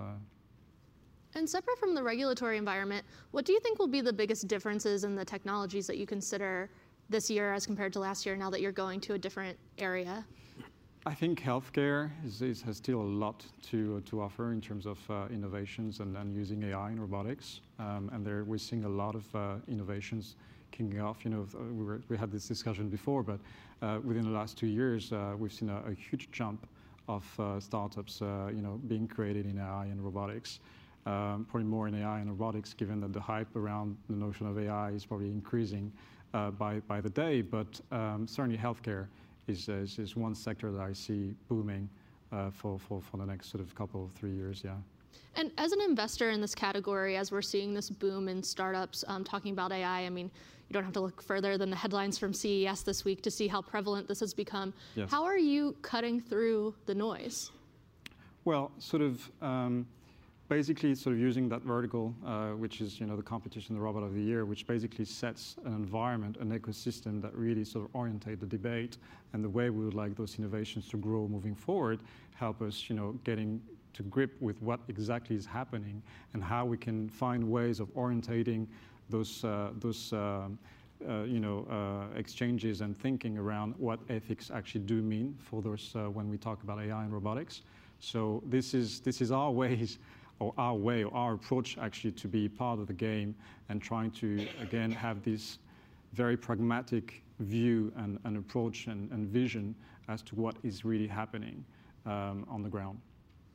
and 1.36 1.48
separate 1.48 1.78
from 1.78 1.94
the 1.94 2.02
regulatory 2.02 2.56
environment, 2.56 3.04
what 3.30 3.44
do 3.44 3.52
you 3.52 3.60
think 3.60 3.78
will 3.78 3.86
be 3.86 4.00
the 4.00 4.12
biggest 4.12 4.48
differences 4.48 5.04
in 5.04 5.14
the 5.14 5.24
technologies 5.24 5.86
that 5.86 5.98
you 5.98 6.06
consider 6.06 6.70
this 7.10 7.30
year 7.30 7.52
as 7.52 7.66
compared 7.66 7.92
to 7.92 8.00
last 8.00 8.26
year 8.26 8.36
now 8.36 8.50
that 8.50 8.60
you're 8.60 8.72
going 8.72 9.00
to 9.00 9.12
a 9.12 9.18
different 9.18 9.56
area? 9.78 10.24
I 11.04 11.14
think 11.14 11.40
healthcare 11.40 12.10
is, 12.24 12.42
is, 12.42 12.62
has 12.62 12.78
still 12.78 13.00
a 13.00 13.02
lot 13.02 13.44
to, 13.70 14.00
to 14.00 14.20
offer 14.20 14.50
in 14.50 14.60
terms 14.60 14.86
of 14.86 14.98
uh, 15.08 15.26
innovations 15.30 16.00
and, 16.00 16.16
and, 16.16 16.34
using 16.34 16.64
AI 16.64 16.88
and 16.88 17.00
robotics. 17.00 17.60
Um, 17.78 18.10
and 18.12 18.26
there, 18.26 18.42
we're 18.42 18.58
seeing 18.58 18.84
a 18.84 18.88
lot 18.88 19.14
of 19.14 19.36
uh, 19.36 19.56
innovations 19.68 20.34
kicking 20.72 21.00
off. 21.00 21.24
You 21.24 21.30
know, 21.30 21.46
we, 21.54 21.84
were, 21.84 22.00
we 22.08 22.16
had 22.16 22.32
this 22.32 22.48
discussion 22.48 22.88
before, 22.88 23.22
but 23.22 23.38
uh, 23.82 24.00
within 24.02 24.24
the 24.24 24.30
last 24.30 24.58
two 24.58 24.66
years, 24.66 25.12
uh, 25.12 25.34
we've 25.38 25.52
seen 25.52 25.68
a, 25.68 25.80
a, 25.86 25.94
huge 25.94 26.28
jump 26.32 26.66
of 27.08 27.24
uh, 27.38 27.60
startups, 27.60 28.20
uh, 28.20 28.50
you 28.52 28.62
know, 28.62 28.80
being 28.88 29.06
created 29.06 29.46
in 29.46 29.60
AI 29.60 29.84
and 29.84 30.02
robotics. 30.02 30.58
Um, 31.06 31.46
probably 31.48 31.68
more 31.68 31.86
in 31.86 31.94
AI 31.94 32.18
and 32.18 32.28
robotics, 32.28 32.74
given 32.74 33.00
that 33.00 33.12
the 33.12 33.20
hype 33.20 33.54
around 33.54 33.96
the 34.10 34.16
notion 34.16 34.46
of 34.48 34.58
AI 34.58 34.90
is 34.90 35.06
probably 35.06 35.30
increasing 35.30 35.92
by, 36.58 36.80
by 36.80 37.00
the 37.00 37.08
day. 37.08 37.42
But 37.42 37.80
um, 37.92 38.26
certainly 38.26 38.58
healthcare 38.58 39.06
is, 39.46 39.68
is, 39.68 39.98
is 39.98 40.16
one 40.16 40.34
sector 40.34 40.72
that 40.72 40.80
I 40.80 40.92
see 40.92 41.34
booming 41.48 41.88
uh, 42.32 42.50
for, 42.50 42.78
for, 42.78 43.00
for 43.00 43.16
the 43.18 43.26
next 43.26 43.50
sort 43.50 43.62
of 43.62 43.74
couple 43.74 44.04
of 44.04 44.12
three 44.12 44.32
years, 44.32 44.62
yeah. 44.64 44.74
And 45.36 45.50
as 45.58 45.72
an 45.72 45.80
investor 45.82 46.30
in 46.30 46.40
this 46.40 46.54
category, 46.54 47.16
as 47.16 47.30
we're 47.30 47.42
seeing 47.42 47.74
this 47.74 47.90
boom 47.90 48.28
in 48.28 48.42
startups 48.42 49.04
um, 49.06 49.22
talking 49.22 49.52
about 49.52 49.70
AI, 49.70 50.00
I 50.00 50.10
mean, 50.10 50.30
you 50.68 50.74
don't 50.74 50.84
have 50.84 50.94
to 50.94 51.00
look 51.00 51.22
further 51.22 51.58
than 51.58 51.70
the 51.70 51.76
headlines 51.76 52.18
from 52.18 52.32
CES 52.32 52.82
this 52.82 53.04
week 53.04 53.22
to 53.22 53.30
see 53.30 53.46
how 53.46 53.62
prevalent 53.62 54.08
this 54.08 54.20
has 54.20 54.34
become. 54.34 54.72
Yes. 54.94 55.10
How 55.10 55.24
are 55.24 55.38
you 55.38 55.76
cutting 55.82 56.20
through 56.20 56.74
the 56.86 56.94
noise? 56.94 57.50
Well, 58.44 58.72
sort 58.78 59.02
of. 59.02 59.30
Um, 59.42 59.86
basically 60.48 60.94
sort 60.94 61.14
of 61.14 61.20
using 61.20 61.48
that 61.48 61.62
vertical, 61.62 62.14
uh, 62.24 62.50
which 62.50 62.80
is 62.80 63.00
you 63.00 63.06
know 63.06 63.16
the 63.16 63.22
competition, 63.22 63.74
the 63.74 63.80
robot 63.80 64.02
of 64.02 64.14
the 64.14 64.20
year, 64.20 64.44
which 64.44 64.66
basically 64.66 65.04
sets 65.04 65.56
an 65.64 65.74
environment, 65.74 66.36
an 66.38 66.56
ecosystem 66.58 67.20
that 67.22 67.34
really 67.34 67.64
sort 67.64 67.84
of 67.84 67.94
orientate 67.94 68.40
the 68.40 68.46
debate 68.46 68.98
and 69.32 69.42
the 69.42 69.48
way 69.48 69.70
we 69.70 69.84
would 69.84 69.94
like 69.94 70.16
those 70.16 70.38
innovations 70.38 70.88
to 70.88 70.96
grow 70.96 71.26
moving 71.28 71.54
forward, 71.54 72.00
help 72.34 72.62
us 72.62 72.88
you 72.88 72.94
know 72.94 73.12
getting 73.24 73.60
to 73.94 74.02
grip 74.04 74.36
with 74.40 74.60
what 74.62 74.80
exactly 74.88 75.36
is 75.36 75.46
happening 75.46 76.02
and 76.34 76.44
how 76.44 76.64
we 76.64 76.76
can 76.76 77.08
find 77.08 77.42
ways 77.42 77.80
of 77.80 77.88
orientating 77.94 78.66
those 79.10 79.44
uh, 79.44 79.70
those. 79.78 80.12
Uh, 80.12 80.48
uh, 81.06 81.24
you 81.24 81.40
know, 81.40 81.66
uh, 81.70 82.18
exchanges 82.18 82.80
and 82.80 82.98
thinking 82.98 83.36
around 83.36 83.74
what 83.76 84.00
ethics 84.08 84.50
actually 84.50 84.80
do 84.80 85.02
mean 85.02 85.36
for 85.38 85.60
those 85.60 85.92
uh, 85.94 86.08
when 86.10 86.30
we 86.30 86.38
talk 86.38 86.62
about 86.62 86.80
AI 86.80 87.04
and 87.04 87.12
robotics. 87.12 87.60
So 88.00 88.42
this 88.46 88.72
is 88.72 89.00
this 89.00 89.20
is 89.20 89.30
our 89.30 89.50
ways 89.62 89.98
or 90.38 90.52
our 90.58 90.74
way 90.74 91.04
or 91.04 91.14
our 91.14 91.34
approach 91.34 91.78
actually 91.78 92.12
to 92.12 92.28
be 92.28 92.48
part 92.48 92.78
of 92.78 92.86
the 92.86 92.92
game 92.92 93.34
and 93.68 93.80
trying 93.80 94.10
to 94.10 94.46
again 94.60 94.90
have 94.90 95.22
this 95.22 95.58
very 96.12 96.36
pragmatic 96.36 97.22
view 97.40 97.92
and, 97.96 98.18
and 98.24 98.36
approach 98.36 98.86
and, 98.86 99.10
and, 99.12 99.28
vision 99.28 99.74
as 100.08 100.22
to 100.22 100.34
what 100.34 100.56
is 100.62 100.84
really 100.84 101.06
happening 101.06 101.62
um, 102.06 102.46
on 102.48 102.62
the 102.62 102.68
ground. 102.68 102.98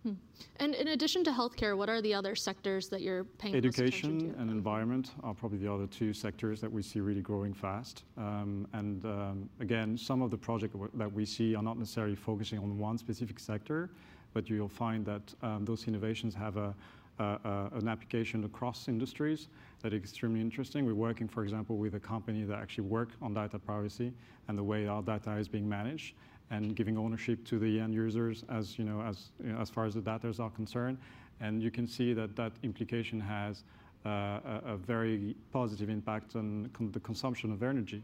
Hmm. 0.03 0.13
And 0.57 0.75
in 0.75 0.89
addition 0.89 1.23
to 1.25 1.31
healthcare, 1.31 1.77
what 1.77 1.87
are 1.89 2.01
the 2.01 2.13
other 2.13 2.35
sectors 2.35 2.89
that 2.89 3.01
you're 3.01 3.23
paying 3.23 3.55
Education 3.55 4.35
and 4.37 4.49
environment 4.49 5.11
are 5.23 5.33
probably 5.33 5.59
the 5.59 5.71
other 5.71 5.87
two 5.87 6.13
sectors 6.13 6.59
that 6.61 6.71
we 6.71 6.81
see 6.81 6.99
really 6.99 7.21
growing 7.21 7.53
fast. 7.53 8.03
Um, 8.17 8.67
and 8.73 9.05
um, 9.05 9.49
again, 9.59 9.97
some 9.97 10.21
of 10.21 10.31
the 10.31 10.37
projects 10.37 10.75
that 10.95 11.11
we 11.11 11.25
see 11.25 11.55
are 11.55 11.63
not 11.63 11.77
necessarily 11.77 12.15
focusing 12.15 12.57
on 12.59 12.77
one 12.79 12.97
specific 12.97 13.39
sector, 13.39 13.91
but 14.33 14.49
you'll 14.49 14.67
find 14.67 15.05
that 15.05 15.21
um, 15.41 15.65
those 15.65 15.87
innovations 15.87 16.33
have 16.33 16.57
a, 16.57 16.73
a, 17.19 17.23
a, 17.23 17.69
an 17.73 17.87
application 17.87 18.43
across 18.43 18.87
industries 18.87 19.47
that 19.81 19.93
is 19.93 20.01
extremely 20.01 20.41
interesting. 20.41 20.85
We're 20.85 20.93
working, 20.93 21.27
for 21.27 21.43
example, 21.43 21.77
with 21.77 21.95
a 21.95 21.99
company 21.99 22.43
that 22.43 22.59
actually 22.59 22.85
work 22.85 23.09
on 23.21 23.33
data 23.33 23.59
privacy 23.59 24.13
and 24.47 24.57
the 24.57 24.63
way 24.63 24.87
our 24.87 25.01
data 25.01 25.31
is 25.37 25.47
being 25.47 25.67
managed 25.67 26.15
and 26.51 26.75
giving 26.75 26.97
ownership 26.97 27.43
to 27.45 27.59
the 27.59 27.79
end 27.79 27.93
users 27.93 28.43
as, 28.49 28.77
you 28.77 28.83
know, 28.83 29.01
as, 29.01 29.29
you 29.43 29.51
know, 29.51 29.59
as 29.59 29.69
far 29.69 29.85
as 29.85 29.93
the 29.93 30.01
data 30.01 30.33
are 30.39 30.49
concerned. 30.49 30.97
And 31.39 31.63
you 31.63 31.71
can 31.71 31.87
see 31.87 32.13
that 32.13 32.35
that 32.35 32.51
implication 32.61 33.19
has 33.19 33.63
uh, 34.05 34.09
a, 34.09 34.61
a, 34.65 34.77
very 34.77 35.35
positive 35.51 35.89
impact 35.89 36.35
on 36.35 36.69
con 36.73 36.91
the 36.91 36.99
consumption 36.99 37.51
of 37.51 37.63
energy. 37.63 38.03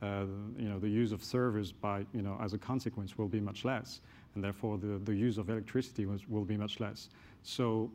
Uh, 0.00 0.24
you 0.56 0.68
know, 0.68 0.78
the 0.78 0.88
use 0.88 1.10
of 1.10 1.24
servers 1.24 1.72
by, 1.72 2.04
you 2.12 2.22
know, 2.22 2.38
as 2.40 2.52
a 2.52 2.58
consequence 2.58 3.18
will 3.18 3.28
be 3.28 3.40
much 3.40 3.64
less 3.64 4.00
and 4.34 4.44
therefore 4.44 4.78
the, 4.78 4.98
the 5.04 5.14
use 5.14 5.38
of 5.38 5.48
electricity 5.50 6.06
was, 6.06 6.28
will 6.28 6.44
be 6.44 6.56
much 6.56 6.80
less. 6.80 7.08
So, 7.42 7.90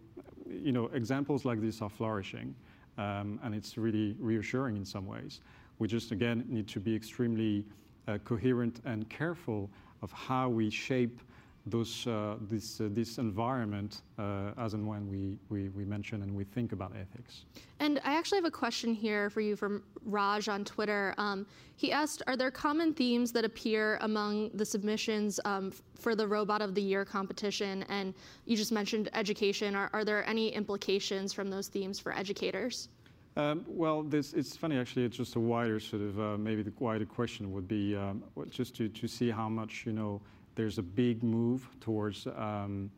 you 0.49 0.71
know, 0.71 0.87
examples 0.93 1.45
like 1.45 1.61
this 1.61 1.81
are 1.81 1.89
flourishing, 1.89 2.55
um, 2.97 3.39
and 3.43 3.53
it's 3.53 3.77
really 3.77 4.15
reassuring 4.19 4.77
in 4.77 4.85
some 4.85 5.05
ways. 5.05 5.41
We 5.79 5.87
just, 5.87 6.11
again, 6.11 6.45
need 6.47 6.67
to 6.69 6.79
be 6.79 6.95
extremely 6.95 7.65
uh, 8.07 8.17
coherent 8.23 8.81
and 8.85 9.09
careful 9.09 9.69
of 10.01 10.11
how 10.11 10.49
we 10.49 10.69
shape 10.69 11.19
those, 11.65 12.05
uh, 12.07 12.35
this, 12.41 12.81
uh, 12.81 12.89
this 12.91 13.17
environment 13.17 14.01
uh, 14.19 14.51
as 14.57 14.73
and 14.73 14.85
when 14.85 15.09
we, 15.09 15.37
we, 15.49 15.69
we 15.69 15.85
mention 15.85 16.21
and 16.21 16.35
we 16.35 16.43
think 16.43 16.73
about 16.73 16.91
ethics. 16.99 17.45
And 17.79 18.01
I 18.03 18.17
actually 18.17 18.37
have 18.37 18.45
a 18.45 18.51
question 18.51 18.93
here 18.93 19.29
for 19.29 19.39
you 19.39 19.55
from 19.55 19.83
Raj 20.05 20.49
on 20.49 20.65
Twitter. 20.65 21.13
Um, 21.17 21.45
he 21.77 21.91
asked, 21.91 22.21
are 22.27 22.35
there 22.35 22.51
common 22.51 22.93
themes 22.93 23.31
that 23.31 23.45
appear 23.45 23.97
among 24.01 24.51
the 24.53 24.65
submissions 24.65 25.39
um, 25.45 25.71
for 25.95 26.15
the 26.15 26.27
Robot 26.27 26.61
of 26.61 26.75
the 26.75 26.81
Year 26.81 27.05
competition? 27.05 27.83
And 27.83 28.13
you 28.45 28.57
just 28.57 28.71
mentioned 28.71 29.09
education. 29.13 29.75
Are, 29.75 29.89
are 29.93 30.03
there 30.03 30.27
any 30.27 30.49
implications 30.49 31.31
from 31.31 31.49
those 31.49 31.69
themes 31.69 31.97
for 31.97 32.13
educators? 32.13 32.89
Um, 33.35 33.65
well, 33.67 34.03
this, 34.03 34.33
it's 34.33 34.55
funny 34.55 34.77
actually. 34.77 35.05
It's 35.05 35.17
just 35.17 35.35
a 35.35 35.39
wider 35.39 35.79
sort 35.79 36.03
of 36.03 36.19
uh, 36.19 36.37
maybe 36.37 36.61
the 36.61 36.73
wider 36.77 37.05
question 37.05 37.51
would 37.51 37.67
be 37.67 37.95
um, 37.95 38.21
just 38.49 38.75
to, 38.75 38.89
to 38.89 39.07
see 39.07 39.31
how 39.31 39.49
much 39.49 39.85
you 39.87 39.93
know 39.93 40.21
there's 40.55 40.77
a 40.77 40.83
big 40.83 41.23
move 41.23 41.67
towards 41.79 42.27
um, 42.37 42.89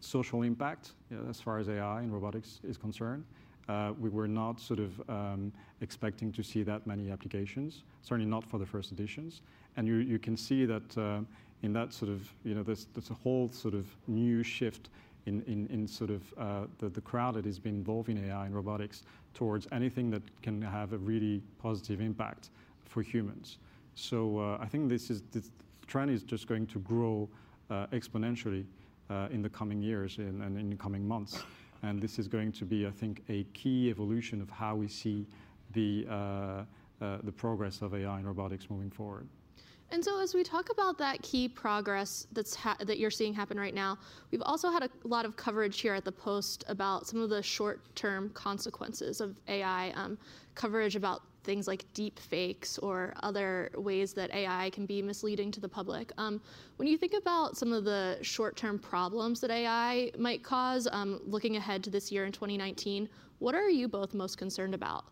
social 0.00 0.42
impact 0.42 0.92
you 1.10 1.16
know, 1.16 1.28
as 1.28 1.40
far 1.40 1.58
as 1.58 1.68
AI 1.68 2.00
and 2.00 2.12
robotics 2.12 2.60
is 2.64 2.76
concerned. 2.76 3.24
Uh, 3.68 3.92
we 3.98 4.10
were 4.10 4.26
not 4.26 4.60
sort 4.60 4.80
of 4.80 5.00
um, 5.08 5.52
expecting 5.80 6.32
to 6.32 6.42
see 6.42 6.62
that 6.62 6.86
many 6.86 7.10
applications, 7.10 7.84
certainly 8.02 8.28
not 8.28 8.44
for 8.44 8.58
the 8.58 8.66
first 8.66 8.90
editions. 8.90 9.42
And 9.76 9.86
you, 9.86 9.96
you 9.96 10.18
can 10.18 10.36
see 10.36 10.64
that 10.64 10.98
uh, 10.98 11.20
in 11.62 11.72
that 11.72 11.92
sort 11.92 12.10
of, 12.10 12.28
you 12.44 12.54
know, 12.54 12.62
there's, 12.62 12.86
there's 12.92 13.10
a 13.10 13.14
whole 13.14 13.48
sort 13.48 13.74
of 13.74 13.86
new 14.08 14.42
shift 14.42 14.90
in, 15.26 15.42
in, 15.46 15.68
in 15.68 15.86
sort 15.86 16.10
of 16.10 16.22
uh, 16.36 16.66
the, 16.78 16.88
the 16.88 17.00
crowd 17.00 17.34
that 17.34 17.44
has 17.44 17.58
been 17.58 17.76
involved 17.76 18.08
in 18.08 18.28
AI 18.28 18.46
and 18.46 18.54
robotics 18.54 19.04
towards 19.34 19.68
anything 19.70 20.10
that 20.10 20.22
can 20.42 20.60
have 20.60 20.92
a 20.92 20.98
really 20.98 21.40
positive 21.58 22.00
impact 22.00 22.50
for 22.84 23.02
humans. 23.02 23.58
So 23.94 24.38
uh, 24.38 24.58
I 24.60 24.66
think 24.66 24.88
this 24.88 25.10
is 25.10 25.22
this, 25.32 25.50
trend 25.86 26.10
is 26.10 26.22
just 26.22 26.46
going 26.46 26.66
to 26.68 26.78
grow 26.80 27.28
uh, 27.70 27.86
exponentially 27.88 28.64
uh, 29.10 29.28
in 29.30 29.42
the 29.42 29.48
coming 29.48 29.82
years 29.82 30.18
and, 30.18 30.42
and 30.42 30.58
in 30.58 30.70
the 30.70 30.76
coming 30.76 31.06
months. 31.06 31.42
And 31.82 32.00
this 32.00 32.18
is 32.18 32.28
going 32.28 32.52
to 32.52 32.64
be, 32.64 32.86
I 32.86 32.90
think, 32.90 33.22
a 33.28 33.44
key 33.54 33.90
evolution 33.90 34.40
of 34.40 34.48
how 34.48 34.76
we 34.76 34.88
see 34.88 35.26
the, 35.72 36.06
uh, 36.08 36.64
the 37.24 37.32
progress 37.32 37.82
of 37.82 37.94
AI 37.94 38.18
and 38.18 38.26
robotics 38.26 38.70
moving 38.70 38.90
forward. 38.90 39.26
And 39.92 40.02
so, 40.02 40.22
as 40.22 40.32
we 40.34 40.42
talk 40.42 40.70
about 40.70 40.96
that 40.98 41.20
key 41.20 41.48
progress 41.48 42.26
that's 42.32 42.56
that 42.80 42.98
you're 42.98 43.10
seeing 43.10 43.34
happen 43.34 43.60
right 43.60 43.74
now, 43.74 43.98
we've 44.30 44.40
also 44.40 44.70
had 44.70 44.82
a 44.84 44.88
lot 45.04 45.26
of 45.26 45.36
coverage 45.36 45.80
here 45.82 45.92
at 45.92 46.02
the 46.06 46.12
Post 46.12 46.64
about 46.68 47.06
some 47.06 47.20
of 47.20 47.28
the 47.28 47.42
short-term 47.42 48.30
consequences 48.30 49.20
of 49.20 49.38
AI. 49.48 49.90
Um, 49.90 50.16
coverage 50.54 50.96
about 50.96 51.22
things 51.44 51.66
like 51.66 51.84
deep 51.94 52.18
fakes 52.18 52.78
or 52.78 53.14
other 53.22 53.70
ways 53.76 54.12
that 54.14 54.32
AI 54.34 54.70
can 54.70 54.86
be 54.86 55.02
misleading 55.02 55.50
to 55.52 55.60
the 55.60 55.68
public. 55.68 56.12
Um, 56.18 56.40
when 56.76 56.88
you 56.88 56.96
think 56.96 57.14
about 57.14 57.56
some 57.56 57.72
of 57.72 57.84
the 57.84 58.18
short-term 58.22 58.78
problems 58.78 59.40
that 59.40 59.50
AI 59.50 60.10
might 60.18 60.42
cause, 60.42 60.88
um, 60.92 61.20
looking 61.26 61.56
ahead 61.56 61.82
to 61.84 61.90
this 61.90 62.12
year 62.12 62.24
in 62.24 62.32
2019, 62.32 63.08
what 63.38 63.54
are 63.54 63.68
you 63.68 63.88
both 63.88 64.14
most 64.14 64.38
concerned 64.38 64.74
about? 64.74 65.04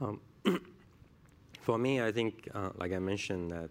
Um, 0.00 0.20
for 1.60 1.78
me, 1.78 2.00
I 2.02 2.12
think, 2.12 2.48
uh, 2.54 2.70
like 2.76 2.92
I 2.92 2.98
mentioned, 2.98 3.50
that 3.52 3.70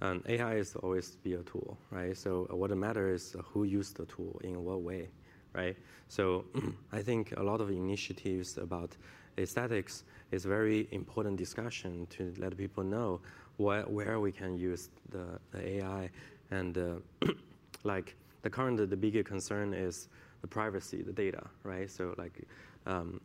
And 0.00 0.22
AI 0.28 0.56
is 0.56 0.76
always 0.76 1.16
be 1.22 1.34
a 1.34 1.42
tool, 1.42 1.78
right? 1.90 2.16
So 2.16 2.46
what 2.50 2.76
matters 2.76 3.34
is 3.34 3.36
who 3.44 3.64
use 3.64 3.92
the 3.92 4.04
tool 4.06 4.40
in 4.44 4.62
what 4.64 4.82
way, 4.82 5.08
right? 5.54 5.76
So 6.08 6.44
I 6.92 7.02
think 7.02 7.32
a 7.36 7.42
lot 7.42 7.60
of 7.60 7.70
initiatives 7.70 8.58
about 8.58 8.96
aesthetics 9.38 10.04
is 10.30 10.44
very 10.44 10.88
important 10.90 11.36
discussion 11.36 12.06
to 12.10 12.32
let 12.38 12.56
people 12.56 12.84
know 12.84 13.20
where, 13.56 13.82
where 13.82 14.20
we 14.20 14.32
can 14.32 14.56
use 14.56 14.88
the, 15.10 15.38
the 15.52 15.76
AI 15.76 16.10
and 16.50 16.78
uh, 16.78 17.28
like 17.84 18.16
the 18.42 18.50
current 18.50 18.76
the 18.90 18.96
bigger 18.96 19.22
concern 19.22 19.72
is 19.72 20.08
the 20.42 20.46
privacy, 20.46 21.02
the 21.02 21.12
data, 21.12 21.42
right? 21.62 21.90
So 21.90 22.14
like 22.18 22.46
um, 22.86 23.20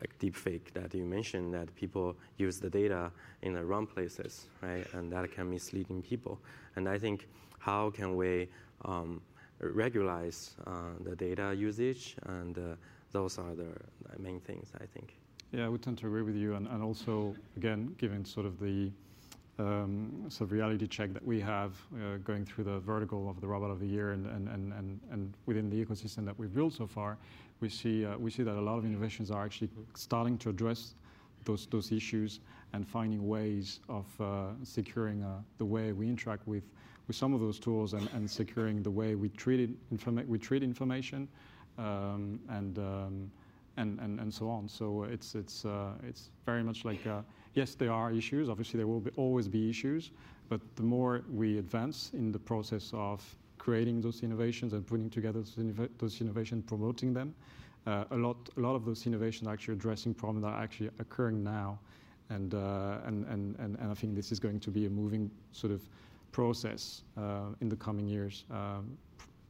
like 0.00 0.18
deepfake 0.18 0.72
that 0.74 0.94
you 0.94 1.04
mentioned 1.04 1.52
that 1.54 1.74
people 1.74 2.16
use 2.36 2.58
the 2.58 2.70
data 2.70 3.10
in 3.42 3.54
the 3.54 3.64
wrong 3.64 3.86
places, 3.86 4.46
right? 4.62 4.86
And 4.94 5.10
that 5.12 5.30
can 5.32 5.50
misleading 5.50 6.02
people. 6.02 6.38
And 6.76 6.88
I 6.88 6.98
think 6.98 7.28
how 7.58 7.90
can 7.90 8.16
we 8.16 8.48
um, 8.84 9.20
regularize 9.60 10.54
uh, 10.66 10.92
the 11.02 11.16
data 11.16 11.54
usage? 11.54 12.16
And 12.26 12.56
uh, 12.58 12.62
those 13.12 13.38
are 13.38 13.54
the 13.54 13.72
main 14.18 14.40
things, 14.40 14.68
I 14.80 14.86
think. 14.86 15.16
Yeah, 15.56 15.64
I 15.64 15.68
would 15.70 15.80
tend 15.80 15.96
to 15.98 16.06
agree 16.06 16.20
with 16.20 16.36
you. 16.36 16.54
And, 16.54 16.68
and 16.68 16.82
also, 16.82 17.34
again, 17.56 17.94
given 17.96 18.26
sort 18.26 18.44
of 18.44 18.60
the 18.60 18.90
um, 19.58 20.26
sort 20.28 20.48
of 20.48 20.52
reality 20.52 20.86
check 20.86 21.14
that 21.14 21.24
we 21.24 21.40
have 21.40 21.72
uh, 21.94 22.18
going 22.24 22.44
through 22.44 22.64
the 22.64 22.78
vertical 22.80 23.30
of 23.30 23.40
the 23.40 23.46
robot 23.46 23.70
of 23.70 23.80
the 23.80 23.86
year 23.86 24.12
and, 24.12 24.26
and, 24.26 24.48
and, 24.48 24.74
and, 24.74 25.00
and 25.10 25.32
within 25.46 25.70
the 25.70 25.82
ecosystem 25.82 26.26
that 26.26 26.38
we've 26.38 26.54
built 26.54 26.74
so 26.74 26.86
far, 26.86 27.16
we 27.60 27.70
see, 27.70 28.04
uh, 28.04 28.18
we 28.18 28.30
see 28.30 28.42
that 28.42 28.54
a 28.54 28.60
lot 28.60 28.76
of 28.76 28.84
innovations 28.84 29.30
are 29.30 29.42
actually 29.46 29.70
starting 29.94 30.36
to 30.36 30.50
address 30.50 30.94
those, 31.46 31.64
those 31.68 31.90
issues 31.90 32.40
and 32.74 32.86
finding 32.86 33.26
ways 33.26 33.80
of 33.88 34.04
uh, 34.20 34.48
securing 34.62 35.22
uh, 35.22 35.38
the 35.56 35.64
way 35.64 35.92
we 35.92 36.06
interact 36.06 36.46
with, 36.46 36.64
with 37.06 37.16
some 37.16 37.32
of 37.32 37.40
those 37.40 37.58
tools 37.58 37.94
and, 37.94 38.10
and 38.12 38.30
securing 38.30 38.82
the 38.82 38.90
way 38.90 39.14
we 39.14 39.30
treat, 39.30 39.74
informa- 39.90 40.26
we 40.26 40.38
treat 40.38 40.62
information 40.62 41.26
um, 41.78 42.38
and, 42.50 42.78
um, 42.78 43.30
and, 43.76 43.98
and, 44.00 44.20
and 44.20 44.32
so 44.32 44.48
on. 44.48 44.68
So 44.68 45.04
it's, 45.04 45.34
it's, 45.34 45.64
uh, 45.64 45.92
it's 46.06 46.30
very 46.44 46.62
much 46.62 46.84
like, 46.84 47.06
uh, 47.06 47.20
yes, 47.54 47.74
there 47.74 47.92
are 47.92 48.12
issues. 48.12 48.48
Obviously, 48.48 48.78
there 48.78 48.86
will 48.86 49.00
be, 49.00 49.10
always 49.16 49.48
be 49.48 49.68
issues. 49.68 50.10
But 50.48 50.60
the 50.76 50.82
more 50.82 51.22
we 51.32 51.58
advance 51.58 52.10
in 52.14 52.32
the 52.32 52.38
process 52.38 52.90
of 52.94 53.22
creating 53.58 54.00
those 54.00 54.22
innovations 54.22 54.72
and 54.72 54.86
putting 54.86 55.10
together 55.10 55.40
those, 55.40 55.56
innov- 55.56 55.90
those 55.98 56.20
innovations, 56.20 56.64
promoting 56.66 57.12
them. 57.12 57.34
Uh, 57.86 58.04
a 58.10 58.16
lot, 58.16 58.36
a 58.56 58.60
lot 58.60 58.74
of 58.74 58.84
those 58.84 59.06
innovations 59.06 59.48
are 59.48 59.52
actually 59.52 59.74
addressing 59.74 60.14
problems 60.14 60.44
that 60.44 60.50
are 60.50 60.62
actually 60.62 60.90
occurring 60.98 61.42
now, 61.42 61.78
and, 62.30 62.54
uh, 62.54 62.98
and, 63.06 63.24
and, 63.26 63.56
and, 63.58 63.76
and 63.78 63.90
I 63.90 63.94
think 63.94 64.14
this 64.14 64.32
is 64.32 64.40
going 64.40 64.60
to 64.60 64.70
be 64.70 64.86
a 64.86 64.90
moving 64.90 65.30
sort 65.52 65.72
of 65.72 65.82
process 66.32 67.02
uh, 67.16 67.46
in 67.60 67.68
the 67.68 67.76
coming 67.76 68.06
years. 68.06 68.44
Um, 68.50 68.96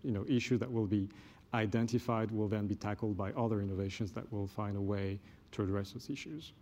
you 0.03 0.12
know, 0.12 0.25
issues 0.29 0.61
that 0.61 0.71
will 0.71 0.87
be 0.87 1.09
identified 1.55 2.31
will 2.31 2.49
then 2.49 2.67
be 2.67 2.75
tackled 2.75 3.17
by 3.17 3.33
other 3.33 3.61
innovations 3.61 4.13
that 4.13 4.31
will 4.33 4.47
find 4.47 4.77
a 4.77 4.81
way 4.81 5.19
to 5.53 5.63
address 5.63 5.93
those 5.93 6.11
issues 6.11 6.53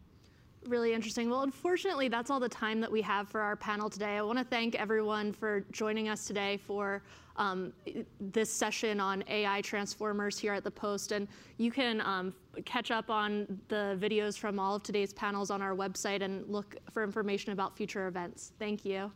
really 0.68 0.92
interesting. 0.92 1.30
Well, 1.30 1.42
unfortunately, 1.42 2.08
that's 2.08 2.30
all 2.30 2.40
the 2.40 2.48
time 2.48 2.80
that 2.80 2.90
we 2.90 3.02
have 3.02 3.28
for 3.28 3.40
our 3.40 3.56
panel 3.56 3.90
today. 3.90 4.16
I 4.16 4.22
want 4.22 4.38
to 4.38 4.44
thank 4.44 4.74
everyone 4.74 5.32
for 5.32 5.64
joining 5.72 6.08
us 6.08 6.26
today 6.26 6.56
for 6.56 7.02
um, 7.36 7.72
this 8.20 8.52
session 8.52 9.00
on 9.00 9.24
AI 9.28 9.60
transformers 9.62 10.38
here 10.38 10.54
at 10.54 10.64
the 10.64 10.70
Post. 10.70 11.12
And 11.12 11.28
you 11.58 11.70
can 11.70 12.00
um, 12.00 12.34
catch 12.64 12.90
up 12.90 13.10
on 13.10 13.60
the 13.68 13.98
videos 14.00 14.38
from 14.38 14.58
all 14.58 14.76
of 14.76 14.82
today's 14.82 15.12
panels 15.12 15.50
on 15.50 15.60
our 15.60 15.74
website 15.74 16.22
and 16.22 16.46
look 16.48 16.76
for 16.92 17.02
information 17.02 17.52
about 17.52 17.76
future 17.76 18.06
events. 18.06 18.52
Thank 18.58 18.84
you. 18.84 19.10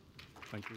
Thank 0.50 0.68
you. 0.70 0.76